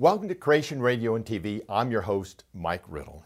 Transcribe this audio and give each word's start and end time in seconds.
Welcome 0.00 0.28
to 0.28 0.34
Creation 0.34 0.80
Radio 0.80 1.14
and 1.14 1.26
TV. 1.26 1.60
I'm 1.68 1.90
your 1.90 2.00
host, 2.00 2.44
Mike 2.54 2.84
Riddle. 2.88 3.22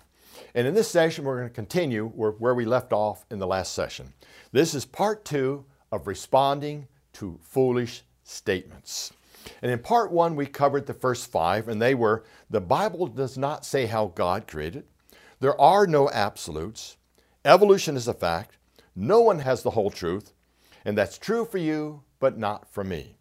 And 0.56 0.66
in 0.66 0.74
this 0.74 0.90
session, 0.90 1.24
we're 1.24 1.36
going 1.36 1.48
to 1.48 1.54
continue 1.54 2.08
where 2.08 2.52
we 2.52 2.64
left 2.64 2.92
off 2.92 3.24
in 3.30 3.38
the 3.38 3.46
last 3.46 3.74
session. 3.74 4.12
This 4.50 4.74
is 4.74 4.84
part 4.84 5.24
two 5.24 5.66
of 5.92 6.08
responding 6.08 6.88
to 7.12 7.38
foolish 7.40 8.02
statements. 8.24 9.12
And 9.62 9.70
in 9.70 9.78
part 9.78 10.10
one, 10.10 10.34
we 10.34 10.46
covered 10.46 10.86
the 10.86 10.94
first 10.94 11.30
five, 11.30 11.68
and 11.68 11.80
they 11.80 11.94
were 11.94 12.24
the 12.50 12.60
Bible 12.60 13.06
does 13.06 13.38
not 13.38 13.64
say 13.64 13.86
how 13.86 14.06
God 14.06 14.48
created, 14.48 14.82
there 15.38 15.58
are 15.60 15.86
no 15.86 16.10
absolutes, 16.10 16.96
evolution 17.44 17.96
is 17.96 18.08
a 18.08 18.14
fact, 18.14 18.56
no 18.96 19.20
one 19.20 19.38
has 19.38 19.62
the 19.62 19.70
whole 19.70 19.92
truth, 19.92 20.32
and 20.84 20.98
that's 20.98 21.18
true 21.18 21.44
for 21.44 21.58
you, 21.58 22.02
but 22.18 22.36
not 22.36 22.68
for 22.68 22.82
me. 22.82 23.14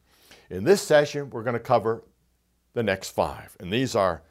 In 0.49 0.63
this 0.63 0.81
session, 0.81 1.29
we're 1.29 1.43
going 1.43 1.53
to 1.53 1.59
cover 1.59 2.03
the 2.73 2.83
next 2.83 3.11
five, 3.11 3.55
and 3.59 3.71
these 3.71 3.95
are 3.95 4.23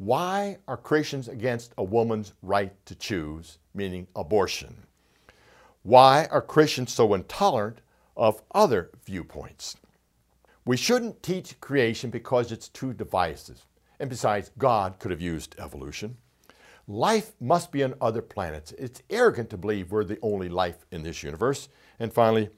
why 0.00 0.56
are 0.66 0.78
Christians 0.78 1.28
against 1.28 1.74
a 1.76 1.84
woman's 1.84 2.32
right 2.40 2.72
to 2.86 2.94
choose, 2.94 3.58
meaning 3.74 4.06
abortion? 4.16 4.86
Why 5.82 6.26
are 6.30 6.40
Christians 6.40 6.90
so 6.90 7.12
intolerant 7.12 7.82
of 8.16 8.40
other 8.54 8.90
viewpoints? 9.04 9.76
We 10.64 10.78
shouldn't 10.78 11.22
teach 11.22 11.60
creation 11.60 12.08
because 12.08 12.50
it's 12.50 12.68
too 12.68 12.94
divisive. 12.94 13.66
And 13.98 14.08
besides, 14.08 14.52
God 14.56 14.98
could 14.98 15.10
have 15.10 15.20
used 15.20 15.54
evolution. 15.58 16.16
Life 16.88 17.32
must 17.38 17.70
be 17.70 17.84
on 17.84 17.94
other 18.00 18.22
planets. 18.22 18.72
It's 18.72 19.02
arrogant 19.10 19.50
to 19.50 19.58
believe 19.58 19.92
we're 19.92 20.04
the 20.04 20.18
only 20.22 20.48
life 20.48 20.86
in 20.90 21.02
this 21.02 21.22
universe. 21.22 21.68
And 21.98 22.10
finally, 22.10 22.48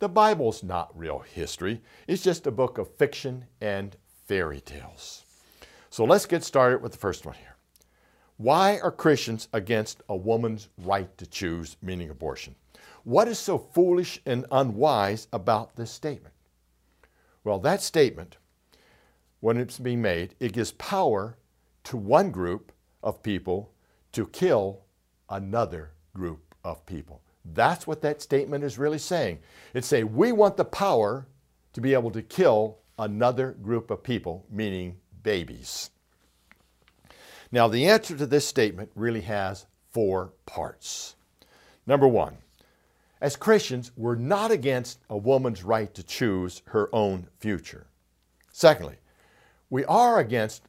the 0.00 0.08
Bible's 0.08 0.64
not 0.64 0.98
real 0.98 1.20
history. 1.20 1.80
It's 2.08 2.22
just 2.24 2.46
a 2.46 2.50
book 2.50 2.78
of 2.78 2.96
fiction 2.96 3.44
and 3.60 3.96
fairy 4.28 4.60
tales. 4.60 5.24
So 5.88 6.04
let's 6.04 6.26
get 6.26 6.44
started 6.44 6.82
with 6.82 6.92
the 6.92 6.98
first 6.98 7.24
one 7.24 7.34
here. 7.34 7.56
Why 8.36 8.78
are 8.78 8.92
Christians 8.92 9.48
against 9.52 10.02
a 10.08 10.14
woman's 10.14 10.68
right 10.78 11.16
to 11.18 11.26
choose, 11.26 11.76
meaning 11.82 12.10
abortion? 12.10 12.54
What 13.04 13.26
is 13.26 13.38
so 13.38 13.58
foolish 13.58 14.20
and 14.26 14.44
unwise 14.52 15.26
about 15.32 15.74
this 15.74 15.90
statement? 15.90 16.34
Well, 17.42 17.58
that 17.60 17.80
statement, 17.80 18.36
when 19.40 19.56
it's 19.56 19.78
being 19.78 20.02
made, 20.02 20.34
it 20.38 20.52
gives 20.52 20.72
power 20.72 21.38
to 21.84 21.96
one 21.96 22.30
group 22.30 22.70
of 23.02 23.22
people 23.22 23.72
to 24.12 24.26
kill 24.26 24.82
another 25.30 25.92
group 26.14 26.54
of 26.64 26.84
people. 26.84 27.22
That's 27.54 27.86
what 27.86 28.02
that 28.02 28.20
statement 28.20 28.62
is 28.62 28.78
really 28.78 28.98
saying. 28.98 29.38
It's 29.72 29.88
saying 29.88 30.14
we 30.14 30.32
want 30.32 30.58
the 30.58 30.66
power 30.66 31.26
to 31.72 31.80
be 31.80 31.94
able 31.94 32.10
to 32.10 32.22
kill 32.22 32.78
another 32.98 33.52
group 33.52 33.90
of 33.90 34.02
people, 34.02 34.44
meaning 34.50 34.96
babies. 35.22 35.90
Now, 37.50 37.68
the 37.68 37.86
answer 37.86 38.16
to 38.16 38.26
this 38.26 38.46
statement 38.46 38.90
really 38.94 39.22
has 39.22 39.66
four 39.90 40.32
parts. 40.44 41.16
Number 41.86 42.06
one, 42.06 42.36
as 43.20 43.36
Christians, 43.36 43.90
we're 43.96 44.14
not 44.14 44.50
against 44.50 45.00
a 45.08 45.16
woman's 45.16 45.64
right 45.64 45.92
to 45.94 46.02
choose 46.02 46.62
her 46.66 46.88
own 46.92 47.28
future. 47.40 47.86
Secondly, 48.52 48.96
we 49.70 49.84
are 49.86 50.18
against 50.18 50.62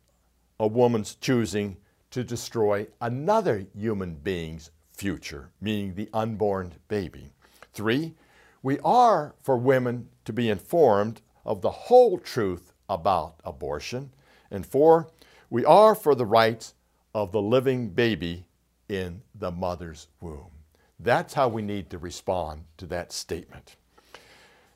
a 0.60 0.68
woman's 0.68 1.16
choosing 1.16 1.78
to 2.12 2.24
destroy 2.24 2.88
another 3.02 3.66
human 3.76 4.16
being's 4.16 4.72
future, 4.94 5.52
meaning 5.62 5.94
the 5.94 6.10
unborn 6.14 6.74
baby. 6.88 7.34
Three, 7.74 8.16
we 8.64 8.80
are 8.80 9.36
for 9.42 9.58
women 9.58 10.10
to 10.26 10.34
be 10.34 10.50
informed 10.50 11.22
of 11.50 11.62
the 11.62 11.72
whole 11.72 12.20
truth 12.20 12.72
about 12.88 13.42
abortion. 13.44 14.12
And 14.52 14.66
four, 14.66 15.10
we 15.50 15.66
are 15.66 15.96
for 15.96 16.14
the 16.14 16.26
rights 16.26 16.76
of 17.14 17.32
the 17.32 17.42
living 17.42 17.90
baby 17.90 18.46
in 18.88 19.24
the 19.34 19.52
mother's 19.52 20.08
womb. 20.22 20.52
That's 21.00 21.34
how 21.34 21.48
we 21.48 21.64
need 21.64 21.90
to 21.90 21.98
respond 21.98 22.66
to 22.78 22.86
that 22.88 23.12
statement. 23.12 23.76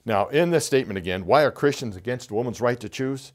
Now, 0.03 0.27
in 0.29 0.49
this 0.49 0.65
statement 0.65 0.97
again, 0.97 1.25
why 1.25 1.43
are 1.43 1.51
Christians 1.51 1.95
against 1.95 2.31
a 2.31 2.33
woman's 2.33 2.59
right 2.59 2.79
to 2.79 2.89
choose? 2.89 3.33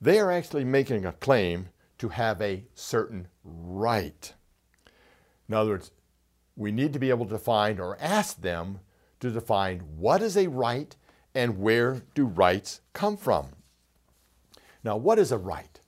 They 0.00 0.18
are 0.18 0.32
actually 0.32 0.64
making 0.64 1.04
a 1.04 1.12
claim 1.12 1.68
to 1.98 2.08
have 2.08 2.40
a 2.40 2.64
certain 2.74 3.28
right. 3.44 4.32
In 5.48 5.54
other 5.54 5.70
words, 5.70 5.90
we 6.56 6.72
need 6.72 6.94
to 6.94 6.98
be 6.98 7.10
able 7.10 7.26
to 7.26 7.38
find 7.38 7.78
or 7.78 7.98
ask 8.00 8.40
them 8.40 8.80
to 9.20 9.30
define 9.30 9.80
what 9.98 10.22
is 10.22 10.36
a 10.36 10.46
right 10.46 10.96
and 11.34 11.58
where 11.58 12.02
do 12.14 12.26
rights 12.26 12.80
come 12.92 13.16
from. 13.16 13.48
Now, 14.82 14.96
what 14.96 15.18
is 15.18 15.32
a 15.32 15.38
right? 15.38 15.80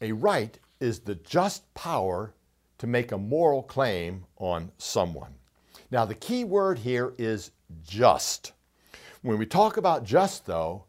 A 0.00 0.12
right 0.12 0.58
is 0.80 1.00
the 1.00 1.14
just 1.16 1.72
power 1.74 2.34
to 2.78 2.86
make 2.86 3.12
a 3.12 3.18
moral 3.18 3.62
claim 3.62 4.24
on 4.36 4.70
someone. 4.78 5.34
Now, 5.90 6.04
the 6.04 6.14
key 6.14 6.44
word 6.44 6.78
here 6.78 7.14
is 7.18 7.50
just. 7.82 8.52
When 9.22 9.38
we 9.38 9.46
talk 9.46 9.76
about 9.76 10.04
just, 10.04 10.46
though, 10.46 10.84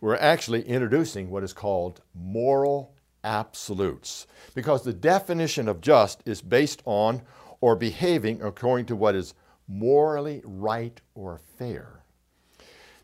we're 0.00 0.16
actually 0.16 0.62
introducing 0.62 1.30
what 1.30 1.42
is 1.42 1.52
called 1.52 2.00
moral 2.14 2.94
absolutes 3.24 4.26
because 4.54 4.82
the 4.82 4.92
definition 4.92 5.68
of 5.68 5.80
just 5.80 6.22
is 6.24 6.40
based 6.40 6.82
on 6.84 7.22
or 7.60 7.76
behaving 7.76 8.42
according 8.42 8.86
to 8.86 8.96
what 8.96 9.14
is 9.14 9.34
morally 9.68 10.40
right 10.44 11.00
or 11.14 11.40
fair. 11.58 11.99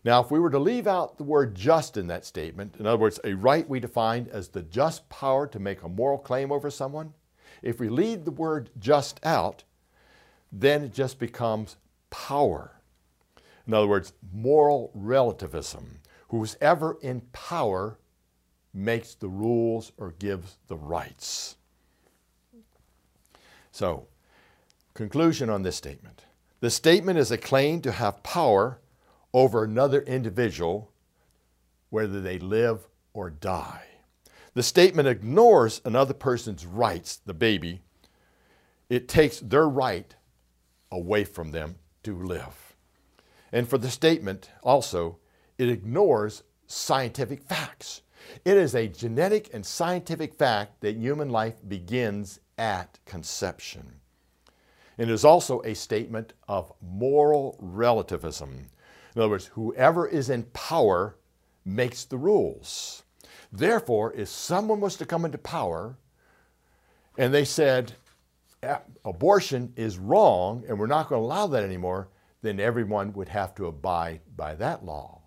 Now, 0.07 0.21
if 0.23 0.31
we 0.31 0.39
were 0.39 0.51
to 0.51 0.59
leave 0.61 0.87
out 0.87 1.19
the 1.19 1.25
word 1.25 1.57
just 1.57 1.97
in 1.97 2.07
that 2.07 2.25
statement, 2.25 2.77
in 2.79 2.87
other 2.87 2.97
words, 2.97 3.19
a 3.25 3.35
right 3.35 3.69
we 3.69 3.81
defined 3.81 4.29
as 4.29 4.47
the 4.47 4.63
just 4.63 5.09
power 5.09 5.49
to 5.49 5.59
make 5.59 5.83
a 5.83 5.89
moral 5.89 6.17
claim 6.17 6.53
over 6.53 6.71
someone, 6.71 7.13
if 7.61 7.81
we 7.81 7.89
leave 7.89 8.25
the 8.25 8.31
word 8.31 8.71
just 8.79 9.19
out, 9.27 9.65
then 10.53 10.85
it 10.85 10.95
just 10.95 11.19
becomes 11.19 11.75
power. 12.09 12.81
In 13.67 13.75
other 13.75 13.89
words, 13.89 14.13
moral 14.33 14.93
relativism. 14.95 15.99
Who's 16.29 16.57
ever 16.61 16.99
in 17.03 17.23
power 17.33 17.99
makes 18.73 19.17
the 19.17 19.29
rules 19.29 19.91
or 19.97 20.13
gives 20.21 20.57
the 20.69 20.77
rights. 20.77 21.57
So, 23.73 24.07
conclusion 24.95 25.51
on 25.51 25.63
this 25.63 25.75
statement. 25.75 26.27
The 26.61 26.71
statement 26.71 27.19
is 27.19 27.33
a 27.33 27.37
claim 27.37 27.81
to 27.81 27.91
have 27.91 28.23
power 28.23 28.79
over 29.37 29.65
another 29.65 30.01
individual, 30.01 30.91
whether 31.91 32.23
they 32.23 32.39
live 32.39 32.89
or 33.13 33.29
die. 33.29 33.85
The 34.55 34.63
statement 34.63 35.07
ignores 35.07 35.83
another 35.85 36.15
person's 36.15 36.65
rights, 36.65 37.17
the 37.17 37.35
baby. 37.35 37.83
It 38.89 39.09
takes 39.09 39.39
their 39.41 39.69
right 39.69 40.17
away 40.91 41.25
from 41.25 41.51
them 41.51 41.75
to 42.05 42.17
live. 42.17 42.75
And 43.53 43.69
for 43.69 43.77
the 43.77 43.91
statement 43.91 44.49
also, 44.63 45.19
it 45.59 45.69
ignores 45.69 46.43
scientific 46.67 47.43
facts. 47.43 48.01
It 48.43 48.57
is 48.57 48.75
a 48.75 48.89
genetic 48.89 49.51
and 49.53 49.67
scientific 49.67 50.33
fact 50.33 50.81
that 50.81 50.97
human 50.97 51.29
life 51.29 51.57
begins 51.69 52.41
at 52.57 52.99
conception. 53.05 54.01
It 54.97 55.11
is 55.11 55.27
also 55.27 55.61
a 55.61 55.75
statement 55.75 56.33
of 56.49 56.73
moral 56.81 57.59
relativism. 57.61 58.71
In 59.17 59.23
other 59.23 59.31
words, 59.31 59.47
whoever 59.47 60.07
is 60.07 60.29
in 60.29 60.43
power 60.53 61.17
makes 61.65 62.05
the 62.05 62.19
rules. 62.19 63.03
Therefore, 63.51 64.13
if 64.13 64.29
someone 64.29 64.79
was 64.79 64.97
to 64.97 65.07
come 65.07 65.25
into 65.25 65.39
power 65.39 65.97
and 67.17 67.33
they 67.33 67.47
said, 67.47 67.95
abortion 69.07 69.73
is 69.75 69.97
wrong 69.97 70.65
and 70.69 70.79
we're 70.79 70.87
not 70.87 71.09
going 71.09 71.23
to 71.23 71.25
allow 71.25 71.47
that 71.47 71.65
anymore, 71.65 72.09
then 72.43 72.61
everyone 72.61 73.15
would 73.15 73.29
have 73.29 73.55
to 73.55 73.67
abide 73.67 74.21
by 74.37 74.55
that 74.55 74.85
law. 74.85 75.23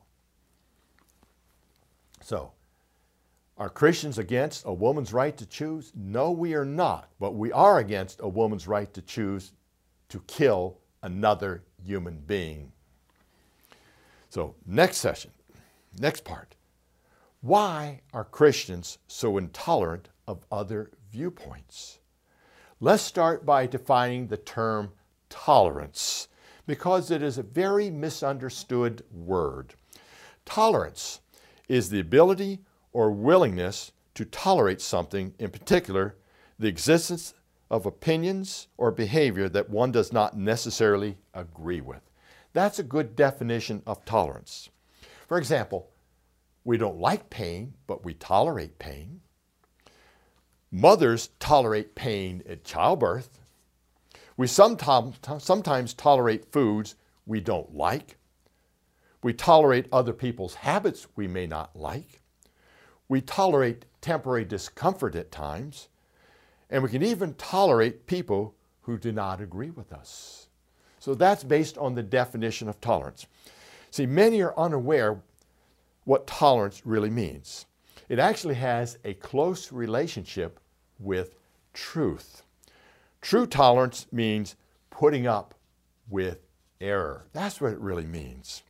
So, 2.21 2.51
are 3.57 3.69
Christians 3.69 4.19
against 4.19 4.67
a 4.67 4.71
woman's 4.71 5.13
right 5.13 5.35
to 5.35 5.47
choose? 5.47 5.91
No, 5.95 6.29
we 6.29 6.53
are 6.53 6.63
not. 6.63 7.09
But 7.19 7.33
we 7.33 7.51
are 7.51 7.79
against 7.79 8.19
a 8.21 8.27
woman's 8.27 8.67
right 8.67 8.93
to 8.93 9.01
choose 9.01 9.53
to 10.09 10.19
kill 10.27 10.77
another 11.01 11.63
human 11.83 12.19
being. 12.19 12.71
So, 14.29 14.55
next 14.65 14.97
session, 14.97 15.31
next 15.99 16.23
part. 16.23 16.55
Why 17.41 18.01
are 18.13 18.23
Christians 18.23 18.99
so 19.07 19.37
intolerant 19.37 20.09
of 20.27 20.45
other 20.51 20.91
viewpoints? 21.11 21.99
Let's 22.79 23.01
start 23.01 23.45
by 23.45 23.65
defining 23.65 24.27
the 24.27 24.37
term 24.37 24.91
tolerance 25.29 26.27
because 26.67 27.09
it 27.09 27.23
is 27.23 27.37
a 27.39 27.43
very 27.43 27.89
misunderstood 27.89 29.03
word. 29.11 29.73
Tolerance 30.45 31.21
is 31.67 31.89
the 31.89 31.99
ability 31.99 32.59
or 32.93 33.11
willingness 33.11 33.91
to 34.13 34.25
tolerate 34.25 34.81
something, 34.81 35.33
in 35.39 35.49
particular, 35.49 36.15
the 36.59 36.67
existence 36.67 37.33
of 37.71 37.85
opinions 37.85 38.67
or 38.77 38.91
behavior 38.91 39.49
that 39.49 39.69
one 39.69 39.91
does 39.91 40.13
not 40.13 40.37
necessarily 40.37 41.17
agree 41.33 41.81
with. 41.81 42.08
That's 42.53 42.79
a 42.79 42.83
good 42.83 43.15
definition 43.15 43.83
of 43.85 44.05
tolerance. 44.05 44.69
For 45.27 45.37
example, 45.37 45.91
we 46.63 46.77
don't 46.77 46.99
like 46.99 47.29
pain, 47.29 47.73
but 47.87 48.03
we 48.03 48.13
tolerate 48.13 48.79
pain. 48.79 49.21
Mothers 50.71 51.29
tolerate 51.39 51.95
pain 51.95 52.43
at 52.47 52.63
childbirth. 52.63 53.39
We 54.37 54.47
sometimes, 54.47 55.93
tolerate 55.93 56.51
foods 56.51 56.95
we 57.25 57.39
don't 57.39 57.75
like. 57.75 58.17
We 59.21 59.33
tolerate 59.33 59.87
other 59.91 60.13
people's 60.13 60.55
habits 60.55 61.07
we 61.15 61.27
may 61.27 61.45
not 61.45 61.75
like. 61.75 62.21
We 63.07 63.21
tolerate 63.21 63.85
temporary 64.01 64.45
discomfort 64.45 65.15
at 65.15 65.31
times. 65.31 65.89
And 66.69 66.83
we 66.83 66.89
can 66.89 67.03
even 67.03 67.33
tolerate 67.33 68.05
people 68.05 68.55
who 68.81 68.97
do 68.97 69.11
not 69.11 69.41
agree 69.41 69.71
with 69.71 69.91
us. 69.91 70.48
So 70.99 71.15
that's 71.15 71.43
based 71.43 71.77
on 71.77 71.95
the 71.95 72.03
definition 72.03 72.67
of 72.69 72.79
tolerance. 72.81 73.25
See, 73.91 74.05
many 74.05 74.41
are 74.41 74.57
unaware 74.57 75.21
what 76.03 76.27
tolerance 76.27 76.81
really 76.85 77.09
means. 77.09 77.65
It 78.09 78.19
actually 78.19 78.55
has 78.55 78.97
a 79.05 79.13
close 79.13 79.71
relationship 79.71 80.59
with 80.99 81.35
truth. 81.73 82.43
True 83.21 83.45
tolerance 83.45 84.07
means 84.11 84.55
putting 84.89 85.27
up 85.27 85.53
with 86.09 86.39
error. 86.81 87.25
That's 87.33 87.61
what 87.61 87.71
it 87.71 87.79
really 87.79 88.05
means. 88.05 88.63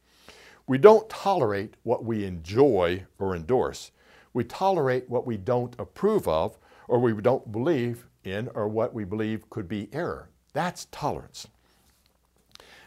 We 0.67 0.77
don't 0.77 1.09
tolerate 1.09 1.75
what 1.83 2.03
we 2.03 2.25
enjoy 2.25 3.05
or 3.17 3.35
endorse. 3.35 3.91
We 4.33 4.43
tolerate 4.43 5.09
what 5.09 5.25
we 5.25 5.37
don't 5.37 5.75
approve 5.79 6.27
of 6.27 6.57
or 6.87 6.99
we 6.99 7.13
don't 7.13 7.51
believe 7.51 8.05
in 8.23 8.49
or 8.53 8.67
what 8.67 8.93
we 8.93 9.03
believe 9.03 9.49
could 9.49 9.67
be 9.67 9.89
error. 9.93 10.29
That's 10.53 10.87
tolerance. 10.91 11.47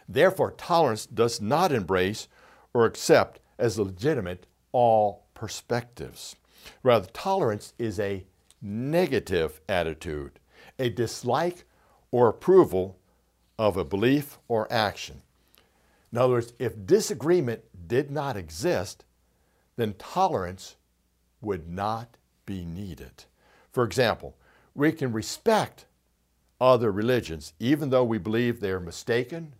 Therefore, 0.08 0.52
tolerance 0.52 1.06
does 1.06 1.40
not 1.40 1.72
embrace 1.72 2.28
or 2.74 2.86
accept 2.86 3.40
as 3.58 3.78
legitimate 3.78 4.46
all 4.72 5.26
perspectives. 5.34 6.36
Rather, 6.82 7.08
tolerance 7.12 7.74
is 7.78 7.98
a 7.98 8.24
negative 8.60 9.60
attitude, 9.68 10.38
a 10.78 10.88
dislike 10.88 11.64
or 12.10 12.28
approval 12.28 12.98
of 13.58 13.76
a 13.76 13.84
belief 13.84 14.38
or 14.48 14.72
action. 14.72 15.22
In 16.12 16.18
other 16.18 16.34
words, 16.34 16.52
if 16.58 16.86
disagreement 16.86 17.62
did 17.88 18.10
not 18.10 18.36
exist, 18.36 19.04
then 19.76 19.94
tolerance 19.94 20.76
would 21.40 21.68
not 21.68 22.16
be 22.46 22.64
needed. 22.64 23.24
For 23.70 23.84
example, 23.84 24.36
we 24.74 24.92
can 24.92 25.12
respect 25.12 25.86
other 26.60 26.92
religions 26.92 27.54
even 27.58 27.90
though 27.90 28.04
we 28.04 28.18
believe 28.18 28.60
they're 28.60 28.78
mistaken 28.78 29.54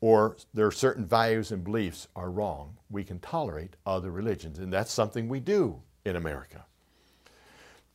or 0.00 0.36
their 0.54 0.70
certain 0.70 1.04
values 1.04 1.50
and 1.50 1.64
beliefs 1.64 2.08
are 2.14 2.30
wrong. 2.30 2.76
We 2.90 3.04
can 3.04 3.18
tolerate 3.18 3.76
other 3.84 4.10
religions, 4.10 4.58
and 4.58 4.72
that's 4.72 4.92
something 4.92 5.28
we 5.28 5.40
do 5.40 5.82
in 6.04 6.16
America. 6.16 6.64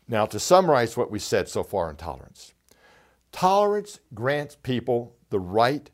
Now, 0.07 0.25
to 0.25 0.39
summarize 0.39 0.97
what 0.97 1.11
we 1.11 1.19
said 1.19 1.47
so 1.47 1.63
far 1.63 1.89
on 1.89 1.95
tolerance 1.95 2.53
tolerance 3.31 3.99
grants 4.13 4.55
people 4.61 5.15
the 5.31 5.39
right 5.39 5.89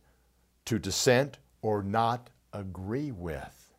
to 0.66 0.78
dissent 0.78 1.38
or 1.62 1.82
not 1.82 2.30
agree 2.52 3.12
with. 3.12 3.72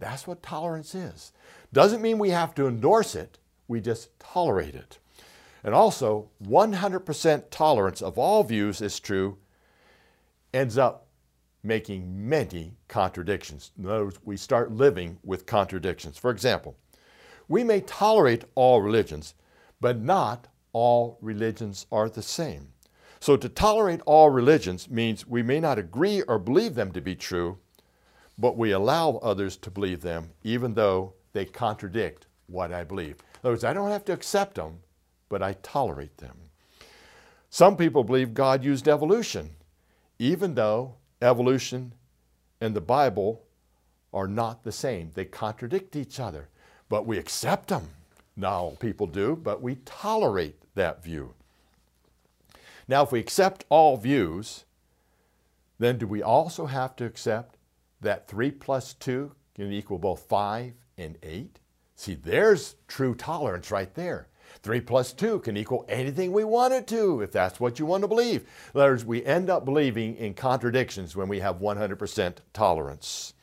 That's 0.00 0.26
what 0.26 0.42
tolerance 0.42 0.94
is. 0.94 1.32
Doesn't 1.72 2.02
mean 2.02 2.18
we 2.18 2.30
have 2.30 2.54
to 2.56 2.66
endorse 2.66 3.14
it, 3.14 3.38
we 3.68 3.80
just 3.80 4.18
tolerate 4.18 4.74
it. 4.74 4.98
And 5.62 5.74
also, 5.74 6.30
100% 6.42 7.44
tolerance 7.50 8.00
of 8.00 8.16
all 8.18 8.42
views 8.44 8.80
is 8.80 8.98
true 9.00 9.38
ends 10.54 10.78
up 10.78 11.07
making 11.62 12.28
many 12.28 12.74
contradictions. 12.86 13.72
In 13.78 13.86
other 13.86 14.04
words, 14.06 14.18
we 14.24 14.36
start 14.36 14.72
living 14.72 15.18
with 15.24 15.46
contradictions. 15.46 16.16
For 16.16 16.30
example, 16.30 16.76
we 17.48 17.64
may 17.64 17.80
tolerate 17.80 18.44
all 18.54 18.80
religions, 18.80 19.34
but 19.80 20.00
not 20.00 20.48
all 20.72 21.18
religions 21.20 21.86
are 21.90 22.08
the 22.08 22.22
same. 22.22 22.68
So 23.20 23.36
to 23.36 23.48
tolerate 23.48 24.00
all 24.06 24.30
religions 24.30 24.88
means 24.88 25.26
we 25.26 25.42
may 25.42 25.58
not 25.58 25.78
agree 25.78 26.22
or 26.22 26.38
believe 26.38 26.74
them 26.74 26.92
to 26.92 27.00
be 27.00 27.16
true, 27.16 27.58
but 28.38 28.56
we 28.56 28.70
allow 28.70 29.16
others 29.16 29.56
to 29.56 29.70
believe 29.70 30.02
them 30.02 30.30
even 30.44 30.74
though 30.74 31.14
they 31.32 31.44
contradict 31.44 32.26
what 32.46 32.72
I 32.72 32.84
believe. 32.84 33.16
In 33.34 33.40
other 33.42 33.50
words, 33.50 33.64
I 33.64 33.72
don't 33.72 33.90
have 33.90 34.04
to 34.06 34.12
accept 34.12 34.54
them, 34.54 34.80
but 35.28 35.42
I 35.42 35.54
tolerate 35.62 36.18
them. 36.18 36.36
Some 37.50 37.76
people 37.76 38.04
believe 38.04 38.34
God 38.34 38.62
used 38.62 38.86
evolution, 38.88 39.50
even 40.18 40.54
though 40.54 40.94
evolution 41.20 41.92
and 42.60 42.74
the 42.74 42.80
Bible 42.80 43.44
are 44.12 44.28
not 44.28 44.64
the 44.64 44.72
same. 44.72 45.10
They 45.14 45.24
contradict 45.24 45.96
each 45.96 46.18
other, 46.18 46.48
but 46.88 47.06
we 47.06 47.18
accept 47.18 47.68
them. 47.68 47.88
All 48.42 48.76
people 48.76 49.08
do, 49.08 49.34
but 49.34 49.60
we 49.60 49.76
tolerate 49.84 50.62
that 50.76 51.02
view. 51.02 51.34
Now, 52.86 53.02
if 53.02 53.10
we 53.10 53.18
accept 53.18 53.64
all 53.68 53.96
views, 53.96 54.64
then 55.78 55.98
do 55.98 56.06
we 56.06 56.22
also 56.22 56.66
have 56.66 56.94
to 56.96 57.04
accept 57.04 57.56
that 58.00 58.28
3 58.28 58.52
plus 58.52 58.94
2 58.94 59.32
can 59.54 59.72
equal 59.72 59.98
both 59.98 60.20
5 60.28 60.72
and 60.96 61.18
8? 61.22 61.58
See, 61.96 62.14
there's 62.14 62.76
true 62.86 63.14
tolerance 63.14 63.72
right 63.72 63.92
there. 63.94 64.27
3 64.62 64.80
plus 64.80 65.12
2 65.12 65.40
can 65.40 65.56
equal 65.56 65.84
anything 65.88 66.32
we 66.32 66.44
want 66.44 66.74
it 66.74 66.86
to, 66.88 67.20
if 67.20 67.32
that's 67.32 67.60
what 67.60 67.78
you 67.78 67.86
want 67.86 68.02
to 68.02 68.08
believe. 68.08 68.44
In 68.74 68.80
other 68.80 68.90
words, 68.90 69.04
we 69.04 69.24
end 69.24 69.50
up 69.50 69.64
believing 69.64 70.16
in 70.16 70.34
contradictions 70.34 71.16
when 71.16 71.28
we 71.28 71.40
have 71.40 71.56
100% 71.56 72.36
tolerance. 72.52 73.34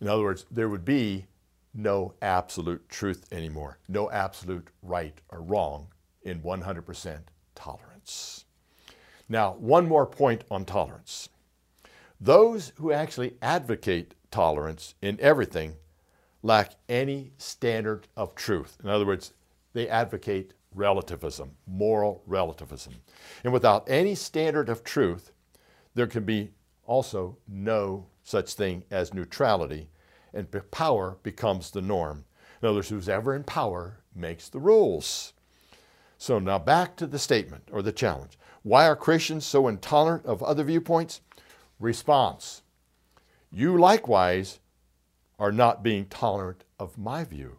In 0.00 0.08
other 0.08 0.22
words, 0.22 0.46
there 0.50 0.68
would 0.68 0.84
be 0.84 1.26
no 1.74 2.14
absolute 2.22 2.88
truth 2.88 3.26
anymore, 3.32 3.78
no 3.88 4.10
absolute 4.10 4.68
right 4.82 5.20
or 5.28 5.40
wrong 5.40 5.88
in 6.22 6.40
100% 6.40 7.18
tolerance. 7.54 8.44
Now, 9.28 9.52
one 9.54 9.86
more 9.86 10.06
point 10.06 10.44
on 10.50 10.64
tolerance. 10.64 11.28
Those 12.20 12.72
who 12.76 12.92
actually 12.92 13.34
advocate 13.42 14.14
tolerance 14.30 14.94
in 15.02 15.18
everything 15.20 15.76
lack 16.42 16.74
any 16.88 17.32
standard 17.36 18.08
of 18.16 18.34
truth. 18.34 18.78
In 18.82 18.88
other 18.88 19.06
words, 19.06 19.32
they 19.78 19.88
advocate 19.88 20.54
relativism, 20.74 21.52
moral 21.64 22.22
relativism. 22.26 22.94
And 23.44 23.52
without 23.52 23.88
any 23.88 24.16
standard 24.16 24.68
of 24.68 24.82
truth, 24.82 25.30
there 25.94 26.08
can 26.08 26.24
be 26.24 26.50
also 26.84 27.38
no 27.46 28.06
such 28.24 28.54
thing 28.54 28.82
as 28.90 29.14
neutrality, 29.14 29.88
and 30.34 30.50
power 30.72 31.18
becomes 31.22 31.70
the 31.70 31.80
norm. 31.80 32.24
In 32.60 32.68
other 32.68 32.78
words, 32.78 32.88
who's 32.88 33.08
ever 33.08 33.36
in 33.36 33.44
power 33.44 34.00
makes 34.14 34.48
the 34.48 34.58
rules. 34.58 35.32
So 36.16 36.40
now 36.40 36.58
back 36.58 36.96
to 36.96 37.06
the 37.06 37.18
statement 37.18 37.68
or 37.70 37.80
the 37.80 37.92
challenge. 37.92 38.36
Why 38.64 38.88
are 38.88 38.96
Christians 38.96 39.46
so 39.46 39.68
intolerant 39.68 40.26
of 40.26 40.42
other 40.42 40.64
viewpoints? 40.64 41.20
Response 41.78 42.62
You 43.52 43.78
likewise 43.78 44.58
are 45.38 45.52
not 45.52 45.84
being 45.84 46.06
tolerant 46.06 46.64
of 46.80 46.98
my 46.98 47.22
view. 47.22 47.58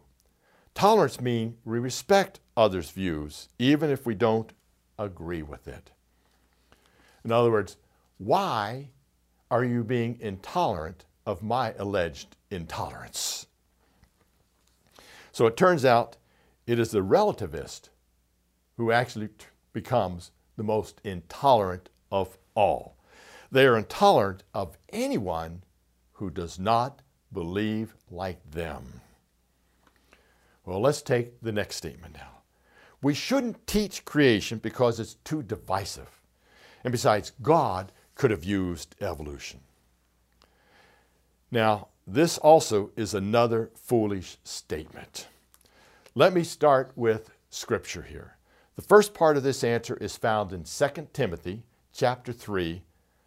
Tolerance 0.79 1.19
means 1.19 1.57
we 1.65 1.77
respect 1.77 2.39
others' 2.55 2.89
views, 2.89 3.49
even 3.59 3.89
if 3.89 4.05
we 4.05 4.15
don't 4.15 4.53
agree 4.97 5.41
with 5.41 5.67
it. 5.67 5.91
In 7.25 7.33
other 7.33 7.51
words, 7.51 7.75
why 8.17 8.87
are 9.51 9.65
you 9.65 9.83
being 9.83 10.17
intolerant 10.21 11.03
of 11.25 11.43
my 11.43 11.73
alleged 11.77 12.37
intolerance? 12.49 13.47
So 15.33 15.47
it 15.47 15.57
turns 15.57 15.83
out 15.83 16.15
it 16.65 16.79
is 16.79 16.91
the 16.91 17.03
relativist 17.03 17.89
who 18.77 18.93
actually 18.93 19.27
becomes 19.73 20.31
the 20.55 20.63
most 20.63 21.01
intolerant 21.03 21.89
of 22.09 22.37
all. 22.55 22.95
They 23.51 23.65
are 23.65 23.77
intolerant 23.77 24.45
of 24.53 24.77
anyone 24.87 25.63
who 26.13 26.29
does 26.29 26.57
not 26.57 27.01
believe 27.33 27.95
like 28.09 28.49
them. 28.49 29.01
Well, 30.65 30.81
let's 30.81 31.01
take 31.01 31.41
the 31.41 31.51
next 31.51 31.75
statement 31.75 32.15
now. 32.15 32.39
We 33.01 33.13
shouldn't 33.13 33.65
teach 33.65 34.05
creation 34.05 34.59
because 34.59 34.99
it's 34.99 35.15
too 35.23 35.41
divisive. 35.41 36.21
And 36.83 36.91
besides, 36.91 37.31
God 37.41 37.91
could 38.15 38.31
have 38.31 38.43
used 38.43 38.95
evolution. 39.01 39.61
Now, 41.51 41.87
this 42.05 42.37
also 42.37 42.91
is 42.95 43.13
another 43.13 43.71
foolish 43.75 44.37
statement. 44.43 45.27
Let 46.15 46.33
me 46.33 46.43
start 46.43 46.91
with 46.95 47.29
scripture 47.49 48.01
here. 48.03 48.37
The 48.75 48.81
first 48.81 49.13
part 49.13 49.37
of 49.37 49.43
this 49.43 49.63
answer 49.63 49.95
is 49.97 50.17
found 50.17 50.51
in 50.53 50.63
2 50.63 51.07
Timothy 51.13 51.63
chapter 51.93 52.33
3 52.33 52.83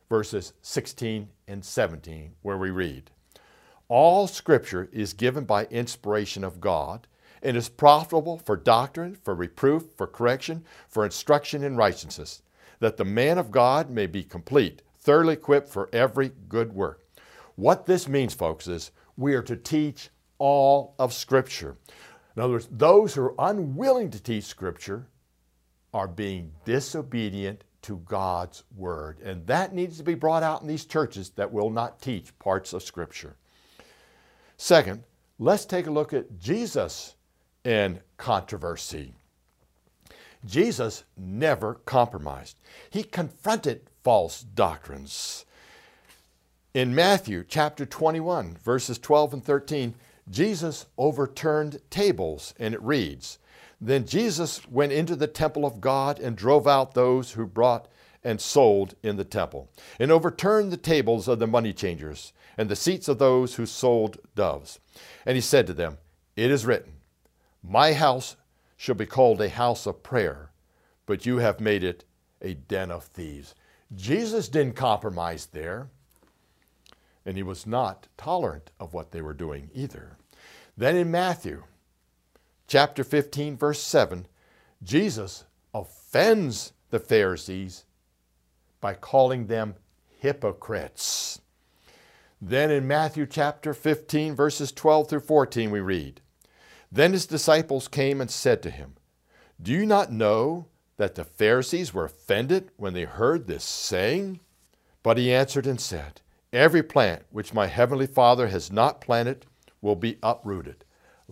verses 0.08 0.52
16 0.62 1.28
and 1.48 1.64
17 1.64 2.34
where 2.42 2.58
we 2.58 2.70
read, 2.70 3.10
"All 3.88 4.26
scripture 4.26 4.88
is 4.92 5.14
given 5.14 5.44
by 5.44 5.64
inspiration 5.66 6.44
of 6.44 6.60
God 6.60 7.06
and 7.42 7.56
is 7.56 7.68
profitable 7.68 8.38
for 8.38 8.56
doctrine, 8.56 9.14
for 9.14 9.34
reproof, 9.34 9.84
for 9.96 10.06
correction, 10.06 10.64
for 10.88 11.04
instruction 11.04 11.64
in 11.64 11.76
righteousness, 11.76 12.42
that 12.80 12.96
the 12.96 13.04
man 13.04 13.38
of 13.38 13.50
God 13.50 13.90
may 13.90 14.06
be 14.06 14.22
complete, 14.22 14.82
thoroughly 14.98 15.34
equipped 15.34 15.68
for 15.68 15.88
every 15.92 16.32
good 16.48 16.72
work. 16.72 17.04
What 17.56 17.86
this 17.86 18.08
means, 18.08 18.34
folks, 18.34 18.68
is 18.68 18.92
we 19.16 19.34
are 19.34 19.42
to 19.42 19.56
teach 19.56 20.10
all 20.38 20.94
of 20.98 21.12
Scripture. 21.12 21.76
In 22.36 22.42
other 22.42 22.54
words, 22.54 22.68
those 22.70 23.14
who 23.14 23.22
are 23.22 23.34
unwilling 23.38 24.10
to 24.10 24.22
teach 24.22 24.44
Scripture 24.44 25.06
are 25.92 26.08
being 26.08 26.52
disobedient 26.64 27.64
to 27.82 27.98
God's 28.06 28.64
Word. 28.74 29.20
And 29.20 29.46
that 29.46 29.74
needs 29.74 29.98
to 29.98 30.04
be 30.04 30.14
brought 30.14 30.42
out 30.42 30.62
in 30.62 30.68
these 30.68 30.86
churches 30.86 31.30
that 31.30 31.52
will 31.52 31.70
not 31.70 32.00
teach 32.00 32.36
parts 32.38 32.72
of 32.72 32.82
Scripture. 32.82 33.36
Second, 34.56 35.04
let's 35.38 35.64
take 35.64 35.86
a 35.86 35.90
look 35.90 36.12
at 36.12 36.38
Jesus 36.38 37.16
in 37.64 38.00
controversy. 38.16 39.14
Jesus 40.44 41.04
never 41.16 41.74
compromised. 41.74 42.56
He 42.90 43.02
confronted 43.02 43.82
false 44.02 44.42
doctrines. 44.42 45.44
In 46.74 46.94
Matthew 46.94 47.44
chapter 47.46 47.86
21, 47.86 48.56
verses 48.64 48.98
12 48.98 49.34
and 49.34 49.44
13, 49.44 49.94
Jesus 50.30 50.86
overturned 50.96 51.80
tables, 51.90 52.54
and 52.58 52.74
it 52.74 52.82
reads 52.82 53.38
Then 53.80 54.06
Jesus 54.06 54.66
went 54.68 54.92
into 54.92 55.14
the 55.14 55.26
temple 55.26 55.64
of 55.64 55.80
God 55.80 56.18
and 56.18 56.36
drove 56.36 56.66
out 56.66 56.94
those 56.94 57.32
who 57.32 57.46
brought 57.46 57.88
and 58.24 58.40
sold 58.40 58.94
in 59.02 59.16
the 59.16 59.24
temple, 59.24 59.68
and 59.98 60.10
overturned 60.10 60.72
the 60.72 60.76
tables 60.76 61.28
of 61.28 61.38
the 61.38 61.46
money 61.46 61.72
changers 61.72 62.32
and 62.56 62.68
the 62.68 62.76
seats 62.76 63.08
of 63.08 63.18
those 63.18 63.56
who 63.56 63.66
sold 63.66 64.18
doves. 64.34 64.78
And 65.26 65.34
he 65.34 65.40
said 65.40 65.66
to 65.66 65.72
them, 65.72 65.98
It 66.36 66.50
is 66.50 66.66
written, 66.66 66.94
My 67.62 67.92
house 67.92 68.36
shall 68.76 68.94
be 68.94 69.06
called 69.06 69.40
a 69.40 69.48
house 69.48 69.86
of 69.86 70.02
prayer, 70.02 70.50
but 71.06 71.26
you 71.26 71.38
have 71.38 71.60
made 71.60 71.84
it 71.84 72.04
a 72.40 72.54
den 72.54 72.90
of 72.90 73.04
thieves. 73.04 73.54
Jesus 73.94 74.48
didn't 74.48 74.74
compromise 74.74 75.46
there, 75.46 75.88
and 77.24 77.36
he 77.36 77.42
was 77.42 77.66
not 77.66 78.08
tolerant 78.16 78.70
of 78.80 78.92
what 78.92 79.12
they 79.12 79.22
were 79.22 79.34
doing 79.34 79.70
either. 79.72 80.16
Then 80.76 80.96
in 80.96 81.10
Matthew 81.10 81.64
chapter 82.66 83.04
15, 83.04 83.56
verse 83.56 83.80
7, 83.80 84.26
Jesus 84.82 85.44
offends 85.72 86.72
the 86.90 86.98
Pharisees 86.98 87.84
by 88.80 88.94
calling 88.94 89.46
them 89.46 89.76
hypocrites. 90.18 91.40
Then 92.40 92.72
in 92.72 92.88
Matthew 92.88 93.26
chapter 93.26 93.72
15, 93.72 94.34
verses 94.34 94.72
12 94.72 95.08
through 95.08 95.20
14, 95.20 95.70
we 95.70 95.80
read 95.80 96.20
Then 96.94 97.14
his 97.14 97.24
disciples 97.24 97.88
came 97.88 98.20
and 98.20 98.30
said 98.30 98.62
to 98.62 98.70
him, 98.70 98.96
Do 99.60 99.72
you 99.72 99.86
not 99.86 100.12
know 100.12 100.66
that 100.98 101.14
the 101.14 101.24
Pharisees 101.24 101.94
were 101.94 102.04
offended 102.04 102.70
when 102.76 102.92
they 102.92 103.04
heard 103.04 103.46
this 103.46 103.64
saying? 103.64 104.40
But 105.02 105.16
he 105.16 105.32
answered 105.32 105.66
and 105.66 105.80
said, 105.80 106.20
Every 106.52 106.82
plant 106.82 107.22
which 107.30 107.54
my 107.54 107.66
heavenly 107.66 108.06
Father 108.06 108.48
has 108.48 108.70
not 108.70 109.00
planted 109.00 109.46
will 109.80 109.96
be 109.96 110.18
uprooted. 110.22 110.84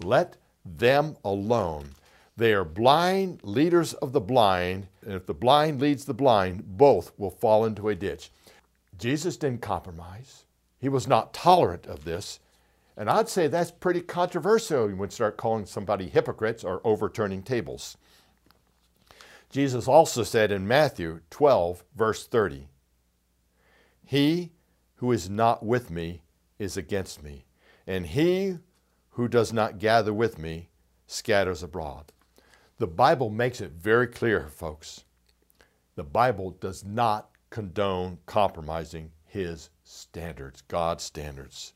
Let 0.03 0.39
them 0.65 1.17
alone. 1.23 1.91
They 2.39 2.55
are 2.55 2.65
blind 2.65 3.41
leaders 3.43 3.93
of 3.95 4.13
the 4.13 4.21
blind, 4.21 4.87
and 5.03 5.13
if 5.13 5.27
the 5.27 5.35
blind 5.35 5.79
leads 5.79 6.07
the 6.07 6.15
blind, 6.15 6.79
both 6.79 7.13
will 7.19 7.31
fall 7.31 7.67
into 7.67 7.91
a 7.91 7.95
ditch. 7.95 8.31
Jesus 8.97 9.37
didn't 9.37 9.61
compromise. 9.61 10.45
He 10.79 10.89
was 10.89 11.07
not 11.07 11.35
tolerant 11.35 11.87
of 11.87 12.05
this. 12.05 12.41
And 13.01 13.09
I'd 13.09 13.31
say 13.31 13.47
that's 13.49 13.71
pretty 13.71 14.03
controversial. 14.03 14.91
You 14.91 14.97
would 14.97 15.11
start 15.11 15.39
calling 15.39 15.65
somebody 15.65 16.11
hypocrites 16.11 16.63
or 16.63 16.83
overturning 16.85 17.43
tables. 17.43 17.97
Jesus 19.49 19.89
also 19.89 20.23
said 20.23 20.53
in 20.53 20.69
Matthew 20.69 21.21
12, 21.31 21.83
verse 21.97 22.27
30, 22.27 22.69
He 24.05 24.53
who 24.97 25.13
is 25.13 25.31
not 25.31 25.65
with 25.65 25.91
me 25.91 26.25
is 26.59 26.77
against 26.77 27.23
me, 27.23 27.47
and 27.87 28.05
he 28.05 28.59
who 29.13 29.29
does 29.29 29.51
not 29.51 29.79
gather 29.79 30.13
with 30.13 30.39
me 30.39 30.69
scatters 31.07 31.63
abroad. 31.63 32.13
The 32.77 32.87
Bible 32.87 33.31
makes 33.31 33.63
it 33.63 33.73
very 33.73 34.09
clear, 34.09 34.49
folks. 34.49 35.05
The 35.95 36.05
Bible 36.05 36.51
does 36.51 36.85
not 36.85 37.31
condone 37.49 38.19
compromising 38.27 39.13
his 39.25 39.71
standards, 39.85 40.61
God's 40.69 41.03
standards. 41.03 41.73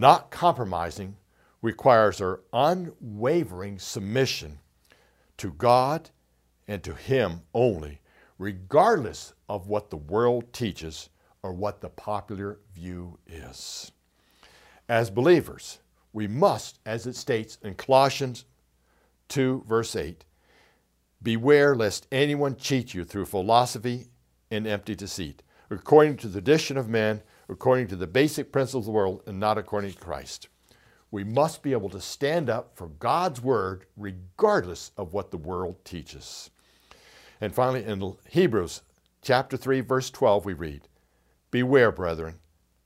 Not 0.00 0.30
compromising 0.30 1.18
requires 1.60 2.22
our 2.22 2.40
unwavering 2.54 3.78
submission 3.78 4.60
to 5.36 5.52
God 5.52 6.08
and 6.66 6.82
to 6.84 6.94
Him 6.94 7.42
only, 7.52 8.00
regardless 8.38 9.34
of 9.46 9.66
what 9.66 9.90
the 9.90 9.98
world 9.98 10.54
teaches 10.54 11.10
or 11.42 11.52
what 11.52 11.82
the 11.82 11.90
popular 11.90 12.60
view 12.74 13.18
is. 13.26 13.92
As 14.88 15.10
believers, 15.10 15.80
we 16.14 16.26
must, 16.26 16.78
as 16.86 17.06
it 17.06 17.14
states 17.14 17.58
in 17.62 17.74
Colossians 17.74 18.46
2, 19.28 19.64
verse 19.68 19.94
8, 19.94 20.24
beware 21.22 21.74
lest 21.74 22.06
anyone 22.10 22.56
cheat 22.56 22.94
you 22.94 23.04
through 23.04 23.26
philosophy 23.26 24.06
and 24.50 24.66
empty 24.66 24.94
deceit 24.94 25.42
according 25.70 26.16
to 26.16 26.26
the 26.26 26.40
tradition 26.40 26.76
of 26.76 26.88
men, 26.88 27.22
according 27.50 27.88
to 27.88 27.96
the 27.96 28.06
basic 28.06 28.52
principles 28.52 28.84
of 28.84 28.86
the 28.86 28.92
world, 28.92 29.22
and 29.26 29.40
not 29.40 29.58
according 29.58 29.92
to 29.92 29.98
Christ. 29.98 30.48
We 31.10 31.24
must 31.24 31.62
be 31.62 31.72
able 31.72 31.88
to 31.90 32.00
stand 32.00 32.48
up 32.48 32.76
for 32.76 32.86
God's 32.86 33.42
word 33.42 33.86
regardless 33.96 34.92
of 34.96 35.12
what 35.12 35.30
the 35.30 35.36
world 35.36 35.84
teaches. 35.84 36.50
And 37.40 37.54
finally, 37.54 37.84
in 37.84 38.16
Hebrews 38.28 38.82
chapter 39.22 39.56
3, 39.56 39.80
verse 39.80 40.10
12, 40.10 40.44
we 40.44 40.52
read, 40.52 40.88
Beware, 41.50 41.90
brethren, 41.90 42.38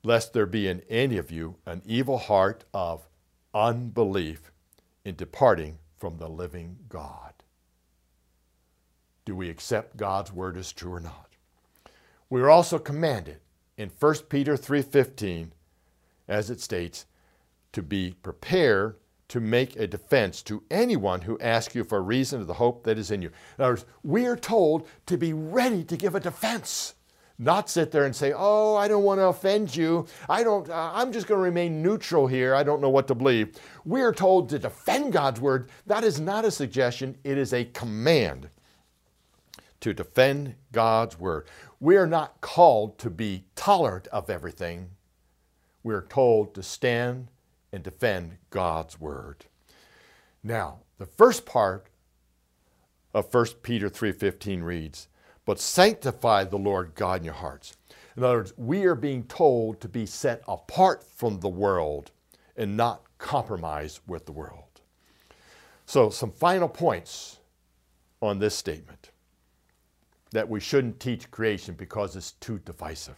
lest 0.03 0.33
there 0.33 0.47
be 0.47 0.69
in 0.69 0.83
any 0.89 1.19
of 1.19 1.31
you 1.31 1.57
an 1.67 1.83
evil 1.85 2.19
heart 2.19 2.65
of 2.73 3.07
unbelief 3.53 4.51
in 5.05 5.17
departing 5.17 5.79
from 5.97 6.17
the 6.17 6.29
living 6.29 6.77
God. 6.89 7.35
Do 9.27 9.37
we 9.37 9.51
accept 9.51 9.97
God's 9.97 10.33
word 10.33 10.57
as 10.57 10.73
true 10.73 10.95
or 10.95 11.01
not? 11.01 11.29
We 12.31 12.41
are 12.41 12.51
also 12.51 12.79
commanded 12.79 13.41
in 13.77 13.91
1 13.91 14.15
Peter 14.29 14.57
3:15 14.57 15.53
as 16.29 16.51
it 16.51 16.61
states 16.61 17.07
to 17.73 17.83
be 17.83 18.15
prepared 18.23 18.97
to 19.29 19.41
make 19.41 19.75
a 19.77 19.87
defense 19.87 20.43
to 20.43 20.63
anyone 20.71 21.23
who 21.23 21.39
asks 21.41 21.75
you 21.75 21.83
for 21.83 21.99
a 21.99 22.03
reason 22.03 22.41
of 22.41 22.47
the 22.47 22.55
hope 22.55 22.85
that 22.85 22.99
is 22.99 23.11
in 23.11 23.23
you. 23.23 23.31
In 23.59 23.65
other 23.65 23.73
words, 23.73 23.87
we 24.03 24.27
are 24.27 24.37
told 24.37 24.87
to 25.07 25.17
be 25.17 25.33
ready 25.33 25.83
to 25.85 25.97
give 25.97 26.15
a 26.15 26.21
defense, 26.21 26.95
not 27.39 27.69
sit 27.69 27.91
there 27.91 28.05
and 28.05 28.15
say, 28.15 28.33
"Oh, 28.37 28.77
I 28.77 28.87
don't 28.87 29.03
want 29.03 29.19
to 29.19 29.27
offend 29.27 29.75
you. 29.75 30.07
I 30.29 30.45
don't. 30.45 30.69
Uh, 30.69 30.91
I'm 30.95 31.11
just 31.11 31.27
going 31.27 31.39
to 31.39 31.43
remain 31.43 31.83
neutral 31.83 32.27
here. 32.27 32.55
I 32.55 32.63
don't 32.63 32.81
know 32.81 32.91
what 32.91 33.09
to 33.09 33.15
believe." 33.15 33.59
We 33.85 34.03
are 34.03 34.13
told 34.13 34.49
to 34.51 34.59
defend 34.59 35.13
God's 35.13 35.41
word. 35.41 35.69
That 35.87 36.05
is 36.05 36.21
not 36.21 36.45
a 36.45 36.51
suggestion; 36.51 37.17
it 37.25 37.37
is 37.37 37.53
a 37.53 37.65
command 37.65 38.51
to 39.81 39.93
defend 39.93 40.55
God's 40.73 41.19
word. 41.19 41.47
We 41.85 41.99
are 41.99 42.07
not 42.07 42.41
called 42.41 42.97
to 43.01 43.11
be 43.11 43.45
tolerant 43.57 44.07
of 44.07 44.31
everything. 44.31 44.93
We 45.83 45.93
are 45.93 46.01
told 46.01 46.55
to 46.55 46.63
stand 46.63 47.29
and 47.73 47.83
defend 47.83 48.39
God's 48.49 48.99
word. 48.99 49.45
Now, 50.43 50.79
the 50.97 51.05
first 51.05 51.45
part 51.45 51.89
of 53.13 53.31
1 53.31 53.63
Peter 53.63 53.91
3:15 53.91 54.63
reads, 54.63 55.09
"But 55.45 55.61
sanctify 55.61 56.45
the 56.45 56.57
Lord 56.57 56.95
God 56.95 57.21
in 57.21 57.27
your 57.27 57.35
hearts." 57.35 57.77
In 58.17 58.25
other 58.25 58.39
words, 58.39 58.55
we 58.57 58.87
are 58.87 58.95
being 58.95 59.27
told 59.27 59.83
to 59.83 59.89
be 59.91 60.07
set 60.07 60.43
apart 60.49 61.05
from 61.05 61.41
the 61.41 61.51
world 61.51 62.13
and 62.57 62.79
not 62.79 63.05
compromise 63.19 64.01
with 64.07 64.25
the 64.25 64.33
world. 64.33 64.81
So, 65.85 66.09
some 66.09 66.33
final 66.33 66.71
points 66.71 67.41
on 68.23 68.39
this 68.39 68.57
statement 68.57 69.11
that 70.35 70.49
we 70.49 70.59
shouldn't 70.59 70.99
teach 70.99 71.31
creation 71.31 71.75
because 71.75 72.17
it's 72.17 72.33
too 72.33 72.59
divisive. 72.59 73.17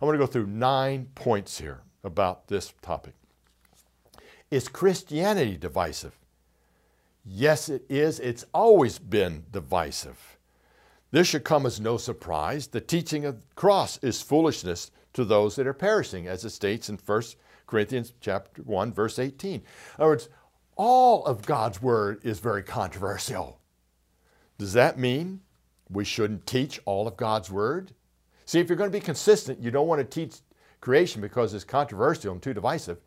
I 0.00 0.04
want 0.04 0.14
to 0.14 0.18
go 0.18 0.30
through 0.30 0.46
nine 0.46 1.08
points 1.14 1.58
here 1.58 1.80
about 2.04 2.48
this 2.48 2.74
topic. 2.82 3.14
Is 4.50 4.68
Christianity 4.68 5.56
divisive? 5.56 6.12
Yes, 7.24 7.70
it 7.70 7.86
is. 7.88 8.20
It's 8.20 8.44
always 8.52 8.98
been 8.98 9.44
divisive. 9.50 10.36
This 11.10 11.28
should 11.28 11.44
come 11.44 11.64
as 11.64 11.80
no 11.80 11.96
surprise. 11.96 12.66
The 12.66 12.80
teaching 12.80 13.24
of 13.24 13.36
the 13.36 13.54
cross 13.54 13.98
is 14.02 14.20
foolishness 14.20 14.90
to 15.14 15.24
those 15.24 15.56
that 15.56 15.66
are 15.66 15.72
perishing, 15.72 16.28
as 16.28 16.44
it 16.44 16.50
states 16.50 16.90
in 16.90 16.98
1 16.98 17.22
Corinthians 17.66 18.12
chapter 18.20 18.62
1, 18.62 18.92
verse 18.92 19.18
18. 19.18 19.54
In 19.54 19.62
other 19.98 20.08
words, 20.08 20.28
all 20.76 21.24
of 21.24 21.46
God's 21.46 21.80
word 21.80 22.20
is 22.22 22.38
very 22.38 22.62
controversial. 22.62 23.60
Does 24.58 24.74
that 24.74 24.98
mean 24.98 25.40
we 25.90 26.04
shouldn't 26.04 26.46
teach 26.46 26.80
all 26.84 27.06
of 27.06 27.16
God's 27.16 27.50
Word. 27.50 27.92
See, 28.46 28.60
if 28.60 28.68
you're 28.68 28.76
going 28.76 28.90
to 28.90 28.98
be 28.98 29.04
consistent, 29.04 29.60
you 29.60 29.70
don't 29.70 29.86
want 29.86 30.00
to 30.00 30.04
teach 30.04 30.40
creation 30.80 31.20
because 31.20 31.54
it's 31.54 31.64
controversial 31.64 32.32
and 32.32 32.42
too 32.42 32.54
divisive, 32.54 32.98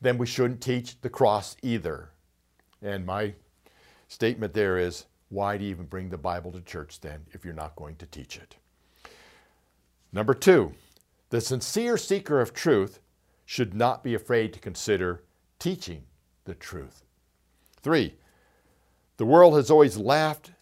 then 0.00 0.18
we 0.18 0.26
shouldn't 0.26 0.60
teach 0.60 1.00
the 1.00 1.10
cross 1.10 1.56
either. 1.62 2.10
And 2.82 3.04
my 3.04 3.34
statement 4.08 4.54
there 4.54 4.78
is 4.78 5.06
why 5.28 5.58
do 5.58 5.64
you 5.64 5.70
even 5.70 5.86
bring 5.86 6.08
the 6.08 6.18
Bible 6.18 6.52
to 6.52 6.60
church 6.60 7.00
then 7.00 7.20
if 7.32 7.44
you're 7.44 7.54
not 7.54 7.76
going 7.76 7.96
to 7.96 8.06
teach 8.06 8.36
it? 8.36 8.56
Number 10.12 10.34
two, 10.34 10.72
the 11.30 11.40
sincere 11.40 11.98
seeker 11.98 12.40
of 12.40 12.54
truth 12.54 13.00
should 13.44 13.74
not 13.74 14.02
be 14.02 14.14
afraid 14.14 14.52
to 14.52 14.60
consider 14.60 15.22
teaching 15.58 16.04
the 16.44 16.54
truth. 16.54 17.04
Three, 17.82 18.14
the 19.16 19.26
world 19.26 19.54
has 19.54 19.70
always 19.70 19.96
laughed 19.96 20.52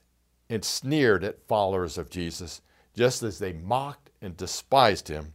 and 0.51 0.65
sneered 0.65 1.25
at 1.25 1.47
followers 1.47 1.99
of 1.99 2.11
Jesus, 2.11 2.61
just 2.95 3.23
as 3.23 3.39
they 3.39 3.53
mocked 3.53 4.11
and 4.21 4.37
despised 4.37 5.09
him 5.09 5.33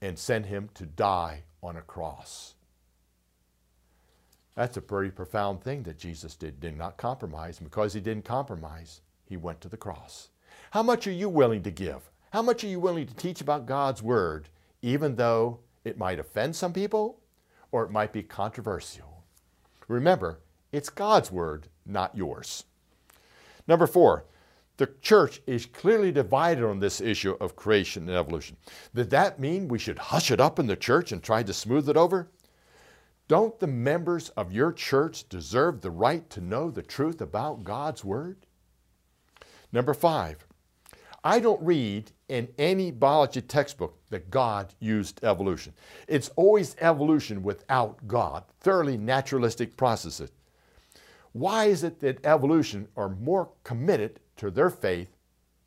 and 0.00 0.18
sent 0.18 0.46
him 0.46 0.68
to 0.74 0.84
die 0.84 1.42
on 1.62 1.76
a 1.76 1.82
cross. 1.82 2.54
That's 4.54 4.76
a 4.76 4.82
pretty 4.82 5.10
profound 5.10 5.62
thing 5.62 5.82
that 5.84 5.98
Jesus 5.98 6.36
did. 6.36 6.60
Did 6.60 6.76
not 6.76 6.96
compromise. 6.96 7.58
And 7.58 7.68
because 7.68 7.92
he 7.92 8.00
didn't 8.00 8.24
compromise, 8.24 9.00
he 9.26 9.36
went 9.36 9.60
to 9.62 9.68
the 9.68 9.76
cross. 9.76 10.28
How 10.70 10.82
much 10.82 11.06
are 11.06 11.12
you 11.12 11.28
willing 11.28 11.62
to 11.62 11.70
give? 11.70 12.10
How 12.32 12.42
much 12.42 12.62
are 12.64 12.68
you 12.68 12.80
willing 12.80 13.06
to 13.06 13.14
teach 13.14 13.40
about 13.40 13.66
God's 13.66 14.02
Word, 14.02 14.48
even 14.82 15.16
though 15.16 15.60
it 15.84 15.98
might 15.98 16.18
offend 16.18 16.54
some 16.54 16.72
people 16.72 17.20
or 17.72 17.84
it 17.84 17.90
might 17.90 18.12
be 18.12 18.22
controversial? 18.22 19.24
Remember, 19.88 20.40
it's 20.72 20.90
God's 20.90 21.30
Word, 21.32 21.68
not 21.86 22.16
yours. 22.16 22.64
Number 23.66 23.86
four, 23.86 24.24
the 24.76 24.88
church 25.00 25.40
is 25.46 25.66
clearly 25.66 26.10
divided 26.10 26.64
on 26.64 26.80
this 26.80 27.00
issue 27.00 27.36
of 27.40 27.54
creation 27.54 28.08
and 28.08 28.16
evolution. 28.16 28.56
Does 28.94 29.08
that 29.08 29.38
mean 29.38 29.68
we 29.68 29.78
should 29.78 29.98
hush 29.98 30.30
it 30.30 30.40
up 30.40 30.58
in 30.58 30.66
the 30.66 30.76
church 30.76 31.12
and 31.12 31.22
try 31.22 31.42
to 31.42 31.52
smooth 31.52 31.88
it 31.88 31.96
over? 31.96 32.28
Don't 33.28 33.58
the 33.58 33.66
members 33.66 34.30
of 34.30 34.52
your 34.52 34.72
church 34.72 35.28
deserve 35.28 35.80
the 35.80 35.90
right 35.90 36.28
to 36.30 36.40
know 36.40 36.70
the 36.70 36.82
truth 36.82 37.20
about 37.20 37.64
God's 37.64 38.04
Word? 38.04 38.46
Number 39.72 39.94
five, 39.94 40.44
I 41.22 41.40
don't 41.40 41.62
read 41.62 42.12
in 42.28 42.48
any 42.58 42.90
biology 42.90 43.40
textbook 43.40 43.98
that 44.10 44.30
God 44.30 44.74
used 44.78 45.24
evolution. 45.24 45.72
It's 46.06 46.28
always 46.36 46.76
evolution 46.80 47.42
without 47.42 48.06
God, 48.06 48.44
thoroughly 48.60 48.98
naturalistic 48.98 49.76
processes. 49.76 50.32
Why 51.32 51.64
is 51.64 51.82
it 51.82 51.98
that 52.00 52.24
evolution 52.26 52.88
are 52.96 53.08
more 53.08 53.48
committed 53.64 54.20
to 54.36 54.50
their 54.50 54.70
faith 54.70 55.16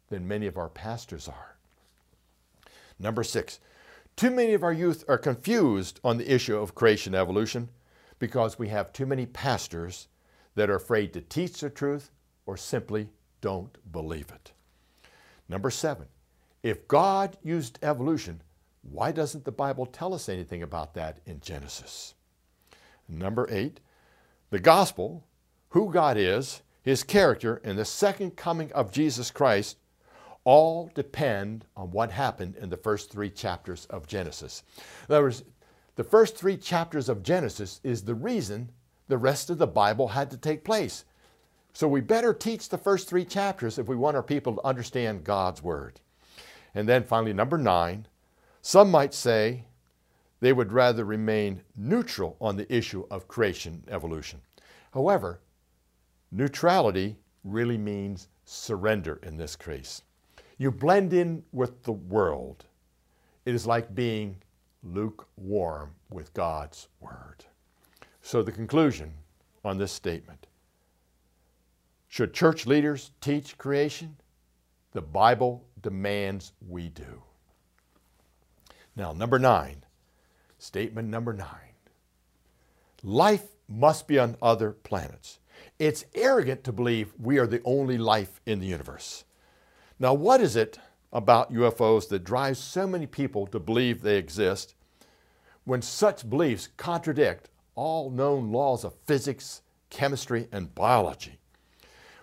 than 0.09 0.27
many 0.27 0.47
of 0.47 0.57
our 0.57 0.69
pastors 0.69 1.27
are? 1.27 1.57
Number 2.99 3.23
six, 3.23 3.59
too 4.15 4.31
many 4.31 4.53
of 4.53 4.63
our 4.63 4.73
youth 4.73 5.05
are 5.07 5.17
confused 5.17 5.99
on 6.03 6.17
the 6.17 6.33
issue 6.33 6.57
of 6.57 6.75
creation 6.75 7.13
evolution 7.13 7.69
because 8.19 8.57
we 8.57 8.69
have 8.69 8.91
too 8.91 9.05
many 9.05 9.25
pastors 9.25 10.07
that 10.55 10.69
are 10.69 10.75
afraid 10.75 11.13
to 11.13 11.21
teach 11.21 11.59
the 11.59 11.69
truth 11.69 12.09
or 12.45 12.57
simply 12.57 13.09
don't 13.41 13.77
believe 13.91 14.31
it. 14.31 14.51
Number 15.47 15.69
seven, 15.69 16.07
if 16.63 16.87
God 16.87 17.37
used 17.43 17.79
evolution, 17.83 18.41
why 18.81 19.11
doesn't 19.11 19.45
the 19.45 19.51
Bible 19.51 19.85
tell 19.85 20.13
us 20.13 20.29
anything 20.29 20.63
about 20.63 20.93
that 20.95 21.19
in 21.25 21.39
Genesis? 21.39 22.15
Number 23.07 23.47
eight, 23.51 23.79
the 24.49 24.59
gospel, 24.59 25.25
who 25.69 25.91
God 25.91 26.17
is, 26.17 26.61
his 26.87 27.03
character, 27.03 27.59
and 27.65 27.77
the 27.77 27.83
second 27.83 28.37
coming 28.37 28.71
of 28.71 28.93
Jesus 28.93 29.29
Christ 29.29 29.75
all 30.45 30.89
depend 30.95 31.65
on 31.75 31.91
what 31.91 32.11
happened 32.11 32.55
in 32.55 32.69
the 32.69 32.77
first 32.77 33.11
three 33.11 33.29
chapters 33.29 33.85
of 33.89 34.07
Genesis. 34.07 34.63
In 35.09 35.15
other 35.15 35.25
words, 35.25 35.43
the 35.97 36.05
first 36.05 36.37
three 36.37 36.55
chapters 36.55 37.09
of 37.09 37.23
Genesis 37.23 37.81
is 37.83 38.03
the 38.03 38.15
reason 38.15 38.71
the 39.09 39.17
rest 39.17 39.49
of 39.49 39.57
the 39.57 39.67
Bible 39.67 40.07
had 40.07 40.31
to 40.31 40.37
take 40.37 40.63
place. 40.63 41.03
So 41.73 41.89
we 41.89 41.99
better 41.99 42.33
teach 42.33 42.69
the 42.69 42.77
first 42.77 43.09
three 43.09 43.25
chapters 43.25 43.77
if 43.77 43.89
we 43.89 43.97
want 43.97 44.15
our 44.15 44.23
people 44.23 44.55
to 44.55 44.65
understand 44.65 45.25
God's 45.25 45.61
Word. 45.61 45.99
And 46.73 46.87
then 46.87 47.03
finally, 47.03 47.33
number 47.33 47.57
nine, 47.57 48.07
some 48.61 48.89
might 48.89 49.13
say 49.13 49.65
they 50.39 50.53
would 50.53 50.71
rather 50.71 51.03
remain 51.03 51.63
neutral 51.75 52.37
on 52.39 52.55
the 52.55 52.73
issue 52.73 53.05
of 53.11 53.27
creation 53.27 53.83
evolution. 53.89 54.39
However, 54.93 55.41
neutrality 56.31 57.17
really 57.43 57.77
means 57.77 58.27
surrender 58.45 59.19
in 59.23 59.37
this 59.37 59.55
case. 59.55 60.01
You 60.57 60.71
blend 60.71 61.13
in 61.13 61.43
with 61.51 61.83
the 61.83 61.91
world. 61.91 62.65
It 63.45 63.53
is 63.53 63.65
like 63.65 63.93
being 63.93 64.37
lukewarm 64.83 65.91
with 66.09 66.33
God's 66.33 66.87
Word. 66.99 67.45
So, 68.21 68.41
the 68.41 68.51
conclusion 68.51 69.13
on 69.63 69.77
this 69.77 69.91
statement 69.91 70.47
Should 72.07 72.33
church 72.33 72.65
leaders 72.65 73.11
teach 73.21 73.57
creation? 73.57 74.17
The 74.91 75.01
Bible 75.01 75.65
demands 75.81 76.53
we 76.67 76.89
do. 76.89 77.21
Now, 78.95 79.13
number 79.13 79.37
nine, 79.37 79.83
statement 80.57 81.07
number 81.09 81.33
nine 81.33 81.67
life 83.03 83.45
must 83.67 84.07
be 84.07 84.19
on 84.19 84.35
other 84.41 84.71
planets. 84.71 85.39
It's 85.79 86.05
arrogant 86.15 86.63
to 86.63 86.71
believe 86.71 87.13
we 87.19 87.37
are 87.37 87.47
the 87.47 87.61
only 87.63 87.97
life 87.97 88.41
in 88.45 88.59
the 88.59 88.67
universe. 88.67 89.23
Now, 89.99 90.13
what 90.13 90.41
is 90.41 90.55
it 90.55 90.79
about 91.11 91.53
UFOs 91.53 92.07
that 92.09 92.23
drives 92.23 92.59
so 92.59 92.85
many 92.85 93.05
people 93.05 93.47
to 93.47 93.59
believe 93.59 94.01
they 94.01 94.17
exist 94.17 94.75
when 95.63 95.81
such 95.81 96.29
beliefs 96.29 96.69
contradict 96.77 97.49
all 97.75 98.09
known 98.09 98.51
laws 98.51 98.83
of 98.83 98.95
physics, 99.05 99.61
chemistry, 99.89 100.47
and 100.51 100.73
biology? 100.75 101.39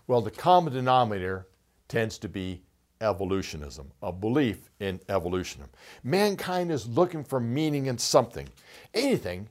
Well, 0.06 0.20
the 0.20 0.30
common 0.30 0.72
denominator 0.72 1.48
tends 1.88 2.18
to 2.18 2.28
be 2.28 2.62
evolutionism, 3.00 3.90
a 4.02 4.12
belief 4.12 4.70
in 4.80 5.00
evolution. 5.08 5.64
Mankind 6.02 6.70
is 6.70 6.86
looking 6.86 7.24
for 7.24 7.40
meaning 7.40 7.86
in 7.86 7.98
something, 7.98 8.48
anything 8.92 9.48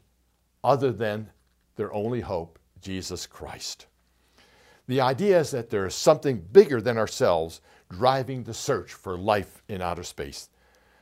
other 0.64 0.92
than 0.92 1.30
their 1.76 1.94
only 1.94 2.22
hope, 2.22 2.60
Jesus 2.84 3.26
Christ. 3.26 3.88
The 4.88 5.02
idea 5.02 5.40
is 5.40 5.52
that 5.52 5.70
there 5.70 5.86
is 5.86 5.96
something 5.96 6.46
bigger 6.52 6.82
than 6.82 6.98
ourselves 6.98 7.62
driving 7.90 8.44
the 8.44 8.54
search 8.54 8.94
for 8.94 9.18
life 9.18 9.64
in 9.70 9.82
outer 9.82 10.04
space. 10.04 10.50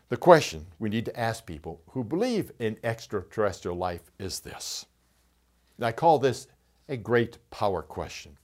The 0.10 0.18
question 0.18 0.68
we 0.78 0.90
need 0.90 1.06
to 1.06 1.20
ask 1.20 1.46
people 1.46 1.82
who 1.88 2.04
believe 2.04 2.52
in 2.60 2.78
extraterrestrial 2.84 3.78
life 3.78 4.12
is 4.20 4.42
this. 4.42 4.86
And 5.78 5.86
I 5.86 5.92
call 5.92 6.20
this 6.20 6.48
a 6.90 6.98
great 6.98 7.38
power 7.50 7.82
question. 7.82 8.38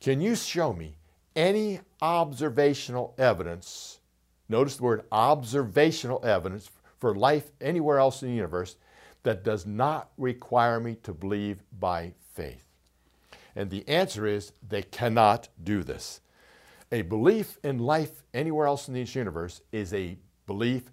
Can 0.00 0.20
you 0.20 0.34
show 0.34 0.72
me 0.72 0.96
any 1.36 1.80
observational 2.00 3.14
evidence? 3.18 3.98
Notice 4.48 4.76
the 4.76 4.84
word 4.84 5.04
observational 5.10 6.24
evidence 6.24 6.70
for 7.00 7.14
life 7.14 7.50
anywhere 7.60 7.98
else 7.98 8.22
in 8.22 8.28
the 8.28 8.34
universe 8.34 8.76
that 9.24 9.42
does 9.42 9.66
not 9.66 10.10
require 10.16 10.78
me 10.78 10.96
to 11.02 11.12
believe 11.12 11.62
by 11.80 12.12
faith. 12.34 12.66
And 13.56 13.70
the 13.70 13.88
answer 13.88 14.26
is 14.26 14.52
they 14.66 14.82
cannot 14.82 15.48
do 15.62 15.82
this. 15.82 16.20
A 16.92 17.02
belief 17.02 17.58
in 17.62 17.78
life 17.78 18.22
anywhere 18.32 18.66
else 18.66 18.88
in 18.88 18.94
this 18.94 19.14
universe 19.14 19.62
is 19.72 19.94
a 19.94 20.18
belief 20.46 20.90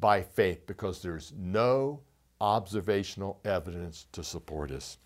by 0.00 0.22
faith 0.22 0.66
because 0.66 1.02
there's 1.02 1.32
no 1.36 2.00
observational 2.40 3.40
evidence 3.44 4.06
to 4.12 4.24
support 4.24 4.70
us. 4.70 4.98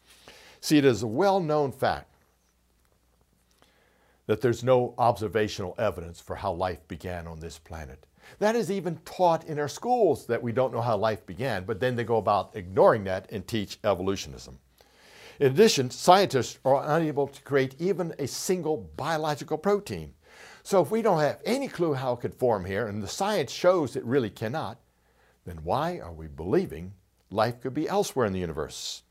See, 0.61 0.79
it 0.79 0.85
is 0.85 1.03
a 1.03 1.07
well 1.07 1.40
known 1.40 1.72
fact 1.72 2.12
that 4.27 4.40
there's 4.40 4.64
no 4.64 4.94
observational 4.99 5.75
evidence 5.79 6.20
for 6.20 6.37
how 6.37 6.53
life 6.53 6.87
began 6.88 7.27
on 7.27 7.40
this 7.40 7.59
planet. 7.59 8.07
That 8.40 8.57
is 8.57 8.70
even 8.70 8.99
taught 9.05 9.44
in 9.46 9.59
our 9.59 9.68
schools 9.68 10.27
that 10.27 10.42
we 10.42 10.51
don't 10.51 10.72
know 10.72 10.81
how 10.81 10.96
life 10.96 11.25
began, 11.27 11.64
but 11.64 11.79
then 11.79 11.94
they 11.94 12.03
go 12.05 12.16
about 12.16 12.57
ignoring 12.57 13.05
that 13.05 13.31
and 13.31 13.46
teach 13.46 13.79
evolutionism. 13.85 14.59
In 15.38 15.53
addition, 15.53 15.90
scientists 15.90 16.59
are 16.64 16.96
unable 16.96 17.29
to 17.29 17.42
create 17.42 17.75
even 17.79 18.14
a 18.18 18.27
single 18.27 18.90
biological 18.96 19.59
protein. 19.59 20.14
So 20.62 20.81
if 20.83 20.90
we 20.90 21.03
don't 21.03 21.20
have 21.20 21.40
any 21.44 21.68
clue 21.68 21.94
how 21.94 22.14
it 22.14 22.20
could 22.20 22.35
form 22.35 22.64
here, 22.64 22.88
and 22.88 23.03
the 23.03 23.09
science 23.09 23.53
shows 23.53 23.94
it 23.94 24.05
really 24.05 24.31
cannot, 24.31 24.79
then 25.44 25.59
why 25.62 26.01
are 26.01 26.12
we 26.12 26.27
believing 26.27 26.92
life 27.31 27.61
could 27.61 27.75
be 27.75 27.88
elsewhere 27.88 28.27
in 28.27 28.33
the 28.33 28.40
universe? 28.40 29.03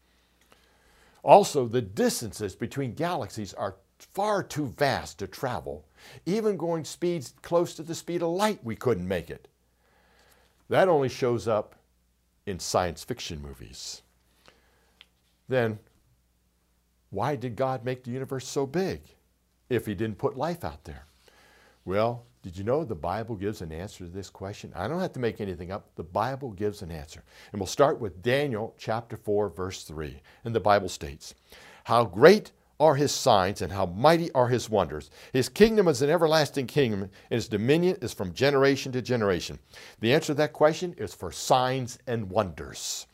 Also, 1.23 1.67
the 1.67 1.81
distances 1.81 2.55
between 2.55 2.93
galaxies 2.93 3.53
are 3.53 3.77
far 4.13 4.43
too 4.43 4.67
vast 4.77 5.19
to 5.19 5.27
travel. 5.27 5.85
Even 6.25 6.57
going 6.57 6.83
speeds 6.83 7.33
close 7.41 7.73
to 7.75 7.83
the 7.83 7.95
speed 7.95 8.21
of 8.21 8.29
light, 8.29 8.59
we 8.63 8.75
couldn't 8.75 9.07
make 9.07 9.29
it. 9.29 9.47
That 10.69 10.89
only 10.89 11.09
shows 11.09 11.47
up 11.47 11.75
in 12.45 12.59
science 12.59 13.03
fiction 13.03 13.41
movies. 13.41 14.01
Then, 15.47 15.79
why 17.15 17.36
did 17.36 17.56
God 17.56 17.84
make 17.84 18.04
the 18.04 18.12
universe 18.12 18.47
so 18.47 18.65
big 18.67 19.01
if 19.69 19.86
He 19.86 19.95
didn't 19.95 20.17
put 20.17 20.38
life 20.38 20.63
out 20.63 20.84
there? 20.84 21.06
Well, 21.86 22.25
did 22.43 22.58
you 22.58 22.63
know 22.63 22.84
the 22.84 22.93
Bible 22.93 23.36
gives 23.36 23.62
an 23.62 23.71
answer 23.71 24.06
to 24.06 24.10
this 24.10 24.30
question? 24.30 24.71
I 24.75 24.88
don't 24.88 24.99
have 24.99 25.13
to 25.13 25.19
make 25.19 25.41
anything 25.41 25.71
up. 25.71 25.89
The 25.95 26.04
Bible 26.04 26.51
gives 26.51 26.82
an 26.82 26.91
answer. 26.91 27.23
And 27.51 27.60
we'll 27.60 27.67
start 27.67 27.99
with 27.99 28.21
Daniel 28.21 28.75
chapter 28.78 29.17
4, 29.17 29.49
verse 29.49 29.84
3. 29.84 30.21
And 30.43 30.54
the 30.54 30.60
Bible 30.60 30.89
states, 30.89 31.34
How 31.86 32.06
great 32.06 32.51
are 32.80 32.95
his 32.95 33.12
signs 33.12 33.62
and 33.62 33.71
how 33.71 33.86
mighty 33.86 34.32
are 34.34 34.49
his 34.49 34.69
wonders. 34.69 35.10
His 35.32 35.49
kingdom 35.49 35.88
is 35.88 36.01
an 36.01 36.10
everlasting 36.10 36.67
kingdom, 36.67 37.04
and 37.04 37.12
his 37.30 37.47
dominion 37.47 37.97
is 38.01 38.13
from 38.13 38.34
generation 38.34 38.91
to 38.91 39.01
generation. 39.01 39.60
The 40.01 40.13
answer 40.13 40.28
to 40.28 40.34
that 40.36 40.54
question 40.54 40.93
is 40.97 41.13
for 41.13 41.32
signs 41.32 41.97
and 42.06 42.30
wonders. 42.30 43.08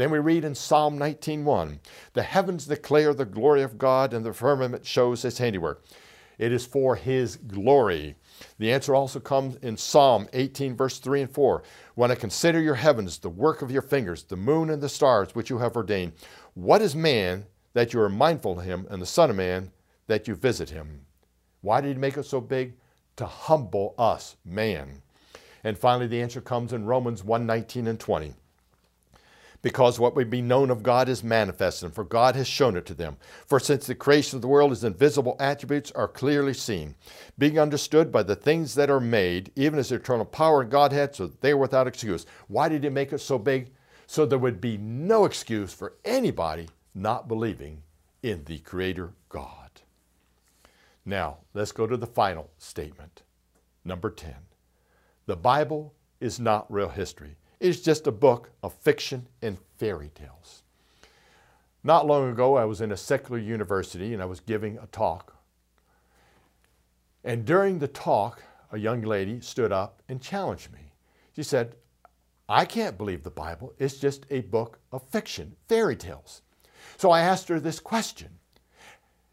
Then 0.00 0.10
we 0.10 0.18
read 0.18 0.46
in 0.46 0.54
Psalm 0.54 0.96
19:1, 0.96 1.78
"The 2.14 2.22
heavens 2.22 2.64
declare 2.64 3.12
the 3.12 3.26
glory 3.26 3.60
of 3.60 3.76
God, 3.76 4.14
and 4.14 4.24
the 4.24 4.32
firmament 4.32 4.86
shows 4.86 5.20
his 5.20 5.36
handiwork." 5.36 5.82
It 6.38 6.52
is 6.52 6.64
for 6.64 6.96
his 6.96 7.36
glory. 7.36 8.16
The 8.58 8.72
answer 8.72 8.94
also 8.94 9.20
comes 9.20 9.56
in 9.56 9.76
Psalm 9.76 10.26
18, 10.32 10.74
verse 10.74 11.00
3 11.00 11.20
and 11.20 11.30
4. 11.30 11.62
When 11.96 12.10
I 12.10 12.14
consider 12.14 12.58
your 12.58 12.76
heavens, 12.76 13.18
the 13.18 13.28
work 13.28 13.60
of 13.60 13.70
your 13.70 13.82
fingers, 13.82 14.22
the 14.22 14.38
moon 14.38 14.70
and 14.70 14.82
the 14.82 14.88
stars 14.88 15.34
which 15.34 15.50
you 15.50 15.58
have 15.58 15.76
ordained, 15.76 16.12
what 16.54 16.80
is 16.80 16.96
man 16.96 17.44
that 17.74 17.92
you 17.92 18.00
are 18.00 18.08
mindful 18.08 18.58
of 18.58 18.64
him, 18.64 18.86
and 18.88 19.02
the 19.02 19.06
Son 19.06 19.28
of 19.28 19.36
Man 19.36 19.70
that 20.06 20.26
you 20.26 20.34
visit 20.34 20.70
him? 20.70 21.04
Why 21.60 21.82
did 21.82 21.96
he 21.96 22.00
make 22.00 22.16
it 22.16 22.24
so 22.24 22.40
big? 22.40 22.72
To 23.16 23.26
humble 23.26 23.94
us, 23.98 24.36
man. 24.46 25.02
And 25.62 25.76
finally, 25.76 26.06
the 26.06 26.22
answer 26.22 26.40
comes 26.40 26.72
in 26.72 26.86
Romans 26.86 27.22
1 27.22 27.44
19 27.44 27.86
and 27.86 28.00
20 28.00 28.34
because 29.62 30.00
what 30.00 30.16
would 30.16 30.30
be 30.30 30.40
known 30.40 30.70
of 30.70 30.82
God 30.82 31.08
is 31.08 31.22
manifest, 31.22 31.82
and 31.82 31.94
for 31.94 32.04
God 32.04 32.34
has 32.36 32.46
shown 32.46 32.76
it 32.76 32.86
to 32.86 32.94
them. 32.94 33.16
For 33.46 33.60
since 33.60 33.86
the 33.86 33.94
creation 33.94 34.36
of 34.36 34.42
the 34.42 34.48
world, 34.48 34.70
his 34.70 34.84
invisible 34.84 35.36
attributes 35.38 35.90
are 35.92 36.08
clearly 36.08 36.54
seen, 36.54 36.94
being 37.36 37.58
understood 37.58 38.10
by 38.10 38.22
the 38.22 38.36
things 38.36 38.74
that 38.74 38.90
are 38.90 39.00
made, 39.00 39.52
even 39.56 39.78
as 39.78 39.92
eternal 39.92 40.24
power 40.24 40.62
and 40.62 40.70
Godhead, 40.70 41.14
so 41.14 41.26
that 41.26 41.40
they 41.40 41.50
are 41.50 41.56
without 41.56 41.86
excuse. 41.86 42.24
Why 42.48 42.68
did 42.68 42.84
he 42.84 42.90
make 42.90 43.12
it 43.12 43.20
so 43.20 43.38
big? 43.38 43.70
So 44.06 44.26
there 44.26 44.38
would 44.38 44.60
be 44.60 44.76
no 44.78 45.24
excuse 45.24 45.72
for 45.72 45.94
anybody 46.04 46.68
not 46.94 47.28
believing 47.28 47.82
in 48.22 48.44
the 48.44 48.58
Creator 48.58 49.12
God. 49.28 49.82
Now, 51.04 51.38
let's 51.54 51.72
go 51.72 51.86
to 51.86 51.96
the 51.96 52.06
final 52.06 52.50
statement. 52.58 53.22
Number 53.84 54.10
10. 54.10 54.34
The 55.26 55.36
Bible 55.36 55.94
is 56.20 56.38
not 56.38 56.70
real 56.72 56.88
history. 56.88 57.36
It's 57.60 57.80
just 57.80 58.06
a 58.06 58.12
book 58.12 58.50
of 58.62 58.72
fiction 58.72 59.28
and 59.42 59.58
fairy 59.76 60.10
tales. 60.14 60.62
Not 61.84 62.06
long 62.06 62.30
ago, 62.30 62.56
I 62.56 62.64
was 62.64 62.80
in 62.80 62.90
a 62.90 62.96
secular 62.96 63.38
university 63.38 64.14
and 64.14 64.22
I 64.22 64.26
was 64.26 64.40
giving 64.40 64.78
a 64.78 64.86
talk. 64.86 65.36
And 67.22 67.44
during 67.44 67.78
the 67.78 67.88
talk, 67.88 68.42
a 68.72 68.78
young 68.78 69.02
lady 69.02 69.40
stood 69.40 69.72
up 69.72 70.02
and 70.08 70.22
challenged 70.22 70.72
me. 70.72 70.92
She 71.36 71.42
said, 71.42 71.76
I 72.48 72.64
can't 72.64 72.96
believe 72.96 73.22
the 73.22 73.30
Bible. 73.30 73.74
It's 73.78 73.98
just 73.98 74.24
a 74.30 74.40
book 74.40 74.78
of 74.90 75.06
fiction, 75.08 75.54
fairy 75.68 75.96
tales. 75.96 76.40
So 76.96 77.10
I 77.10 77.20
asked 77.20 77.48
her 77.48 77.60
this 77.60 77.78
question 77.78 78.30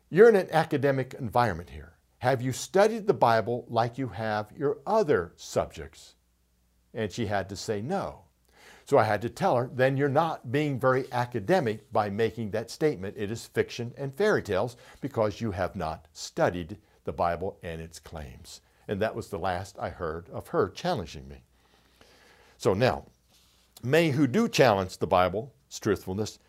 You're 0.10 0.30
in 0.30 0.36
an 0.36 0.50
academic 0.52 1.16
environment 1.18 1.70
here. 1.70 1.94
Have 2.20 2.42
you 2.42 2.52
studied 2.52 3.08
the 3.08 3.14
Bible 3.14 3.66
like 3.70 3.98
you 3.98 4.10
have 4.10 4.52
your 4.58 4.80
other 4.86 5.32
subjects? 5.38 6.16
And 6.98 7.10
she 7.12 7.28
had 7.28 7.48
to 7.50 7.56
say 7.56 7.82
no. 7.82 8.24
So 8.86 8.98
I 8.98 9.04
had 9.04 9.22
to 9.22 9.30
tell 9.30 9.56
her, 9.56 9.70
then 9.72 9.98
you're 9.98 10.10
not 10.10 10.52
being 10.52 10.80
very 10.80 11.06
academic 11.12 11.92
by 11.94 12.10
making 12.10 12.52
that 12.52 12.72
statement. 12.72 13.16
It 13.18 13.30
is 13.30 13.46
fiction 13.46 13.94
and 13.98 14.14
fairy 14.16 14.42
tales 14.42 14.78
because 15.00 15.40
you 15.40 15.52
have 15.52 15.76
not 15.76 16.08
studied 16.12 16.78
the 17.04 17.14
Bible 17.14 17.60
and 17.62 17.80
its 17.80 18.00
claims. 18.00 18.62
And 18.88 19.02
that 19.02 19.14
was 19.14 19.28
the 19.28 19.38
last 19.38 19.78
I 19.78 19.90
heard 19.90 20.30
of 20.30 20.48
her 20.48 20.70
challenging 20.70 21.28
me. 21.28 21.44
So 22.58 22.74
now, 22.74 23.06
many 23.84 24.12
who 24.12 24.26
do 24.26 24.48
challenge 24.48 24.98
the 24.98 25.06
Bible's 25.06 25.52
truthfulness 25.80 26.40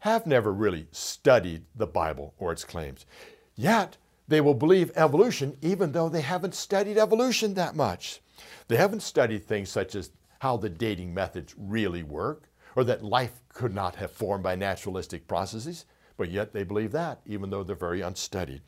have 0.00 0.26
never 0.26 0.52
really 0.52 0.88
studied 0.90 1.64
the 1.74 1.86
Bible 1.86 2.34
or 2.38 2.52
its 2.52 2.64
claims. 2.64 3.06
Yet, 3.54 3.96
they 4.28 4.40
will 4.40 4.54
believe 4.54 4.92
evolution 4.94 5.56
even 5.62 5.92
though 5.92 6.08
they 6.08 6.20
haven't 6.20 6.54
studied 6.54 6.98
evolution 6.98 7.54
that 7.54 7.74
much. 7.74 8.20
They 8.68 8.76
haven't 8.76 9.02
studied 9.02 9.46
things 9.46 9.68
such 9.70 9.94
as 9.94 10.10
how 10.40 10.56
the 10.56 10.68
dating 10.68 11.14
methods 11.14 11.54
really 11.56 12.02
work, 12.02 12.50
or 12.74 12.84
that 12.84 13.02
life 13.02 13.40
could 13.48 13.74
not 13.74 13.96
have 13.96 14.10
formed 14.10 14.44
by 14.44 14.54
naturalistic 14.54 15.26
processes, 15.26 15.86
but 16.16 16.30
yet 16.30 16.52
they 16.52 16.62
believe 16.62 16.92
that, 16.92 17.20
even 17.26 17.50
though 17.50 17.62
they're 17.62 17.74
very 17.74 18.02
unstudied. 18.02 18.60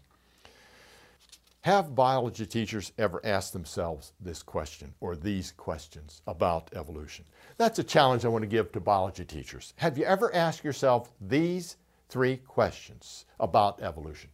Have 1.63 1.95
biology 1.95 2.47
teachers 2.47 2.93
ever 2.99 3.21
asked 3.25 3.53
themselves 3.53 4.13
this 4.21 4.43
question 4.43 4.95
or 5.01 5.17
these 5.17 5.53
questions 5.53 6.23
about 6.27 6.71
evolution? 6.75 7.27
That's 7.59 7.79
a 7.79 7.85
challenge 7.85 8.25
I 8.25 8.29
want 8.29 8.43
to 8.43 8.49
give 8.49 8.73
to 8.73 8.81
biology 8.81 9.25
teachers. 9.25 9.75
Have 9.77 9.99
you 9.99 10.05
ever 10.05 10.35
asked 10.35 10.65
yourself 10.65 11.11
these 11.21 11.77
three 12.09 12.39
questions 12.39 13.27
about 13.41 13.83
evolution? 13.83 14.31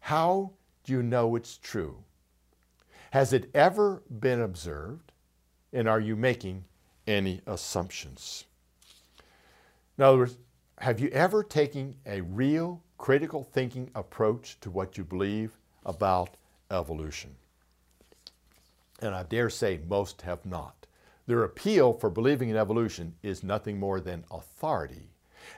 How 0.00 0.52
do 0.84 0.92
you 0.92 1.02
know 1.02 1.36
it's 1.36 1.58
true? 1.58 1.96
Has 3.12 3.34
it 3.34 3.50
ever 3.52 4.02
been 4.08 4.40
observed? 4.40 5.12
And 5.70 5.86
are 5.86 6.00
you 6.00 6.16
making 6.16 6.64
any 7.06 7.42
assumptions? 7.46 8.46
In 9.98 10.04
other 10.04 10.16
words, 10.16 10.38
have 10.78 10.98
you 10.98 11.10
ever 11.10 11.44
taken 11.44 11.96
a 12.06 12.22
real 12.22 12.82
critical 12.96 13.44
thinking 13.44 13.90
approach 13.94 14.58
to 14.62 14.70
what 14.70 14.96
you 14.96 15.04
believe 15.04 15.58
about 15.84 16.38
evolution? 16.70 17.34
And 19.02 19.14
I 19.14 19.24
dare 19.24 19.50
say 19.50 19.78
most 19.86 20.22
have 20.22 20.46
not. 20.46 20.86
Their 21.26 21.44
appeal 21.44 21.92
for 21.92 22.08
believing 22.08 22.48
in 22.48 22.56
evolution 22.56 23.16
is 23.22 23.42
nothing 23.42 23.78
more 23.78 24.00
than 24.00 24.24
authority. 24.30 25.10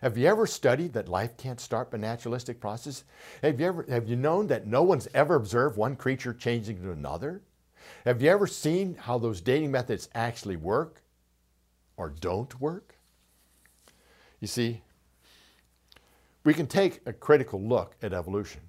Have 0.03 0.19
you 0.19 0.27
ever 0.27 0.47
studied 0.47 0.93
that 0.93 1.09
life 1.09 1.37
can't 1.37 1.61
start 1.61 1.91
by 1.91 1.99
naturalistic 1.99 2.61
process? 2.61 3.05
Have 3.43 3.61
you 3.61 3.67
ever 3.67 3.87
have 3.89 4.09
you 4.09 4.17
known 4.17 4.47
that 4.49 4.67
no 4.67 4.83
one's 4.83 5.09
ever 5.15 5.35
observed 5.35 5.77
one 5.77 5.97
creature 5.97 6.35
changing 6.35 6.83
to 6.83 6.93
another? 6.93 7.43
Have 8.05 8.23
you 8.23 8.31
ever 8.31 8.47
seen 8.47 8.95
how 8.95 9.19
those 9.19 9.41
dating 9.41 9.71
methods 9.71 10.09
actually 10.15 10.57
work 10.57 11.03
or 11.97 12.11
don't 12.11 12.61
work? 12.61 12.97
You 14.41 14.49
see, 14.49 14.83
we 16.45 16.55
can 16.55 16.67
take 16.67 17.01
a 17.07 17.13
critical 17.13 17.61
look 17.61 17.97
at 18.03 18.13
evolution, 18.13 18.61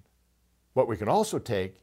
but 0.74 0.88
we 0.88 0.98
can 0.98 1.10
also 1.10 1.40
take 1.40 1.82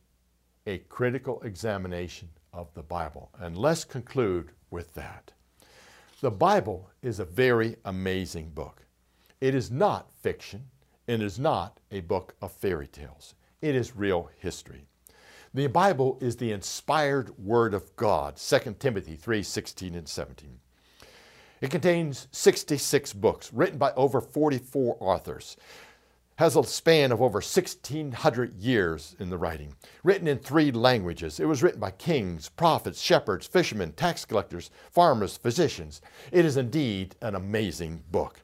a 0.66 0.78
critical 0.78 1.42
examination 1.42 2.28
of 2.52 2.72
the 2.74 2.82
Bible. 2.82 3.30
And 3.38 3.56
let's 3.56 3.84
conclude 3.84 4.50
with 4.70 4.94
that. 4.94 5.32
The 6.20 6.30
Bible 6.30 6.88
is 7.02 7.18
a 7.18 7.24
very 7.24 7.76
amazing 7.84 8.50
book. 8.50 8.82
It 9.42 9.56
is 9.56 9.72
not 9.72 10.12
fiction, 10.12 10.66
and 11.08 11.20
is 11.20 11.36
not 11.36 11.80
a 11.90 11.98
book 11.98 12.36
of 12.40 12.52
fairy 12.52 12.86
tales. 12.86 13.34
It 13.60 13.74
is 13.74 13.96
real 13.96 14.30
history. 14.38 14.86
The 15.52 15.66
Bible 15.66 16.16
is 16.20 16.36
the 16.36 16.52
inspired 16.52 17.36
Word 17.36 17.74
of 17.74 17.96
God, 17.96 18.36
2 18.36 18.76
Timothy 18.78 19.16
3 19.16 19.42
16 19.42 19.96
and 19.96 20.08
17. 20.08 20.60
It 21.60 21.72
contains 21.72 22.28
66 22.30 23.14
books 23.14 23.52
written 23.52 23.78
by 23.78 23.90
over 23.94 24.20
44 24.20 24.96
authors, 25.00 25.56
has 26.36 26.54
a 26.54 26.62
span 26.62 27.10
of 27.10 27.20
over 27.20 27.38
1,600 27.38 28.54
years 28.54 29.16
in 29.18 29.28
the 29.28 29.38
writing, 29.38 29.74
written 30.04 30.28
in 30.28 30.38
three 30.38 30.70
languages. 30.70 31.40
It 31.40 31.48
was 31.48 31.64
written 31.64 31.80
by 31.80 31.90
kings, 31.90 32.48
prophets, 32.48 33.00
shepherds, 33.00 33.48
fishermen, 33.48 33.90
tax 33.94 34.24
collectors, 34.24 34.70
farmers, 34.92 35.36
physicians. 35.36 36.00
It 36.30 36.44
is 36.44 36.56
indeed 36.56 37.16
an 37.20 37.34
amazing 37.34 38.04
book. 38.12 38.42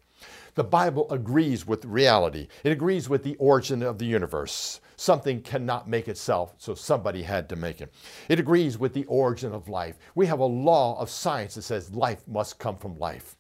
The 0.59 0.65
Bible 0.65 1.09
agrees 1.13 1.69
with 1.69 1.85
reality. 1.85 2.49
It 2.65 2.73
agrees 2.73 3.09
with 3.09 3.23
the 3.23 3.37
origin 3.37 3.81
of 3.81 3.97
the 3.97 4.05
universe. 4.05 4.81
Something 4.97 5.41
cannot 5.41 5.89
make 5.89 6.09
itself, 6.09 6.57
so 6.59 6.75
somebody 6.75 7.23
had 7.23 7.49
to 7.51 7.55
make 7.55 7.81
it. 7.81 7.95
It 8.29 8.41
agrees 8.41 8.77
with 8.77 8.93
the 8.93 9.05
origin 9.05 9.53
of 9.53 9.69
life. 9.69 9.99
We 10.17 10.27
have 10.27 10.41
a 10.41 10.45
law 10.45 10.99
of 10.99 11.11
science 11.11 11.55
that 11.55 11.63
says 11.63 11.95
life 11.95 12.27
must 12.27 12.59
come 12.59 12.77
from 12.77 12.99
life. 12.99 13.37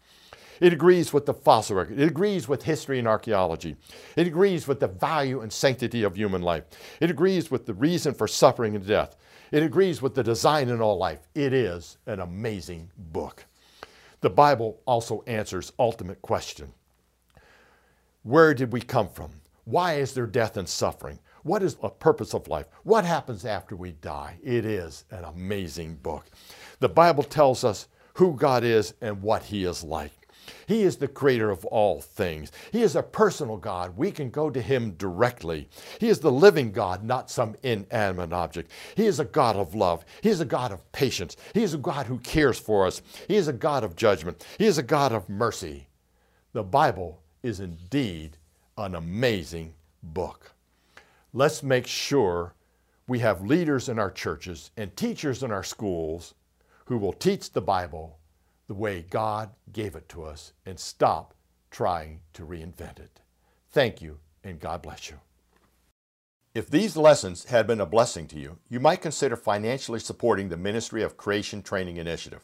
It 0.60 0.72
agrees 0.72 1.12
with 1.12 1.26
the 1.26 1.34
fossil 1.34 1.74
record. 1.74 1.98
It 1.98 2.06
agrees 2.06 2.46
with 2.46 2.62
history 2.62 3.00
and 3.00 3.08
archaeology. 3.08 3.74
It 4.14 4.28
agrees 4.28 4.68
with 4.68 4.78
the 4.78 4.86
value 4.86 5.40
and 5.40 5.52
sanctity 5.52 6.04
of 6.04 6.14
human 6.14 6.42
life. 6.42 6.66
It 7.00 7.10
agrees 7.10 7.50
with 7.50 7.66
the 7.66 7.74
reason 7.74 8.14
for 8.14 8.28
suffering 8.28 8.76
and 8.76 8.86
death. 8.86 9.16
It 9.50 9.64
agrees 9.64 10.00
with 10.00 10.14
the 10.14 10.22
design 10.22 10.68
in 10.68 10.80
all 10.80 10.98
life. 10.98 11.26
It 11.34 11.52
is 11.52 11.98
an 12.06 12.20
amazing 12.20 12.92
book. 12.96 13.44
The 14.20 14.30
Bible 14.30 14.80
also 14.86 15.24
answers 15.26 15.72
ultimate 15.80 16.22
question. 16.22 16.74
Where 18.28 18.52
did 18.52 18.74
we 18.74 18.82
come 18.82 19.08
from? 19.08 19.30
Why 19.64 19.94
is 19.94 20.12
there 20.12 20.26
death 20.26 20.58
and 20.58 20.68
suffering? 20.68 21.18
What 21.44 21.62
is 21.62 21.76
the 21.76 21.88
purpose 21.88 22.34
of 22.34 22.46
life? 22.46 22.66
What 22.82 23.06
happens 23.06 23.46
after 23.46 23.74
we 23.74 23.92
die? 23.92 24.38
It 24.42 24.66
is 24.66 25.06
an 25.10 25.24
amazing 25.24 25.94
book. 26.02 26.26
The 26.78 26.90
Bible 26.90 27.22
tells 27.22 27.64
us 27.64 27.88
who 28.12 28.34
God 28.34 28.64
is 28.64 28.92
and 29.00 29.22
what 29.22 29.44
He 29.44 29.64
is 29.64 29.82
like. 29.82 30.12
He 30.66 30.82
is 30.82 30.98
the 30.98 31.08
creator 31.08 31.48
of 31.48 31.64
all 31.64 32.02
things. 32.02 32.52
He 32.70 32.82
is 32.82 32.96
a 32.96 33.02
personal 33.02 33.56
God. 33.56 33.96
We 33.96 34.10
can 34.10 34.28
go 34.28 34.50
to 34.50 34.60
Him 34.60 34.90
directly. 34.98 35.70
He 35.98 36.10
is 36.10 36.20
the 36.20 36.30
living 36.30 36.70
God, 36.70 37.02
not 37.02 37.30
some 37.30 37.56
inanimate 37.62 38.34
object. 38.34 38.70
He 38.94 39.06
is 39.06 39.20
a 39.20 39.24
God 39.24 39.56
of 39.56 39.74
love. 39.74 40.04
He 40.20 40.28
is 40.28 40.42
a 40.42 40.44
God 40.44 40.70
of 40.70 40.92
patience. 40.92 41.38
He 41.54 41.62
is 41.62 41.72
a 41.72 41.78
God 41.78 42.04
who 42.04 42.18
cares 42.18 42.58
for 42.58 42.86
us. 42.86 43.00
He 43.26 43.36
is 43.36 43.48
a 43.48 43.54
God 43.54 43.84
of 43.84 43.96
judgment. 43.96 44.44
He 44.58 44.66
is 44.66 44.76
a 44.76 44.82
God 44.82 45.12
of 45.12 45.30
mercy. 45.30 45.88
The 46.52 46.62
Bible 46.62 47.22
is 47.42 47.60
indeed 47.60 48.36
an 48.76 48.94
amazing 48.94 49.74
book. 50.02 50.52
Let's 51.32 51.62
make 51.62 51.86
sure 51.86 52.54
we 53.06 53.18
have 53.20 53.42
leaders 53.42 53.88
in 53.88 53.98
our 53.98 54.10
churches 54.10 54.70
and 54.76 54.94
teachers 54.96 55.42
in 55.42 55.50
our 55.50 55.64
schools 55.64 56.34
who 56.86 56.98
will 56.98 57.12
teach 57.12 57.52
the 57.52 57.60
Bible 57.60 58.18
the 58.66 58.74
way 58.74 59.04
God 59.08 59.50
gave 59.72 59.94
it 59.96 60.08
to 60.10 60.24
us 60.24 60.52
and 60.66 60.78
stop 60.78 61.34
trying 61.70 62.20
to 62.34 62.44
reinvent 62.44 62.98
it. 62.98 63.20
Thank 63.70 64.00
you, 64.00 64.18
and 64.44 64.60
God 64.60 64.82
bless 64.82 65.10
you. 65.10 65.16
If 66.54 66.70
these 66.70 66.96
lessons 66.96 67.44
had 67.44 67.66
been 67.66 67.80
a 67.80 67.86
blessing 67.86 68.26
to 68.28 68.38
you, 68.38 68.58
you 68.68 68.80
might 68.80 69.02
consider 69.02 69.36
financially 69.36 70.00
supporting 70.00 70.48
the 70.48 70.56
Ministry 70.56 71.02
of 71.02 71.16
Creation 71.16 71.62
Training 71.62 71.98
Initiative. 71.98 72.42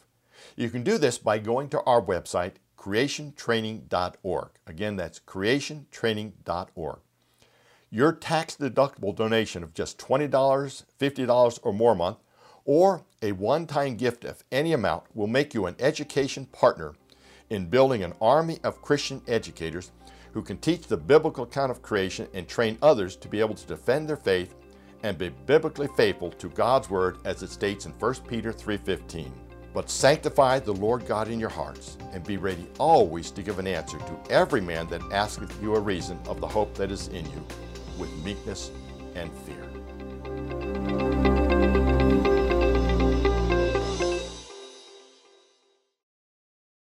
You 0.55 0.69
can 0.69 0.83
do 0.83 0.97
this 0.97 1.17
by 1.17 1.39
going 1.39 1.69
to 1.69 1.81
our 1.81 2.01
website, 2.01 2.53
creationtraining.org. 2.85 4.49
Again, 4.67 4.95
that's 4.95 5.19
creationtraining.org. 5.19 6.99
Your 7.89 8.11
tax 8.13 8.55
deductible 8.57 9.15
donation 9.15 9.63
of 9.63 9.73
just 9.73 9.97
$20, 9.97 10.29
$50, 10.29 11.59
or 11.63 11.73
more 11.73 11.93
a 11.93 11.95
month, 11.95 12.17
or 12.65 13.03
a 13.21 13.31
one 13.31 13.65
time 13.65 13.95
gift 13.95 14.25
of 14.25 14.43
any 14.51 14.73
amount, 14.73 15.03
will 15.15 15.27
make 15.27 15.53
you 15.53 15.65
an 15.65 15.75
education 15.79 16.45
partner 16.47 16.93
in 17.49 17.69
building 17.69 18.03
an 18.03 18.13
army 18.21 18.59
of 18.63 18.81
Christian 18.81 19.21
educators 19.27 19.91
who 20.33 20.41
can 20.41 20.57
teach 20.57 20.87
the 20.87 20.97
biblical 20.97 21.45
account 21.45 21.71
of 21.71 21.81
creation 21.81 22.27
and 22.33 22.47
train 22.47 22.77
others 22.81 23.15
to 23.15 23.27
be 23.29 23.39
able 23.39 23.55
to 23.55 23.67
defend 23.67 24.09
their 24.09 24.17
faith 24.17 24.55
and 25.03 25.17
be 25.17 25.29
biblically 25.29 25.87
faithful 25.95 26.31
to 26.31 26.49
God's 26.49 26.89
word 26.89 27.17
as 27.25 27.41
it 27.41 27.49
states 27.49 27.85
in 27.85 27.93
1 27.93 28.27
Peter 28.27 28.51
3:15. 28.51 29.44
But 29.75 29.89
sanctify 29.89 30.59
the 30.59 30.71
Lord 30.71 31.05
God 31.05 31.27
in 31.27 31.37
your 31.37 31.49
hearts, 31.49 31.97
and 32.13 32.23
be 32.23 32.37
ready 32.37 32.65
always 32.79 33.29
to 33.31 33.43
give 33.43 33.59
an 33.59 33.67
answer 33.67 33.97
to 33.97 34.31
every 34.31 34.61
man 34.61 34.87
that 34.87 35.01
asketh 35.11 35.61
you 35.61 35.75
a 35.75 35.79
reason 35.81 36.17
of 36.27 36.39
the 36.39 36.47
hope 36.47 36.73
that 36.75 36.91
is 36.91 37.09
in 37.09 37.25
you, 37.25 37.45
with 37.99 38.09
meekness 38.23 38.71
and 39.15 39.29
fear. 39.39 40.84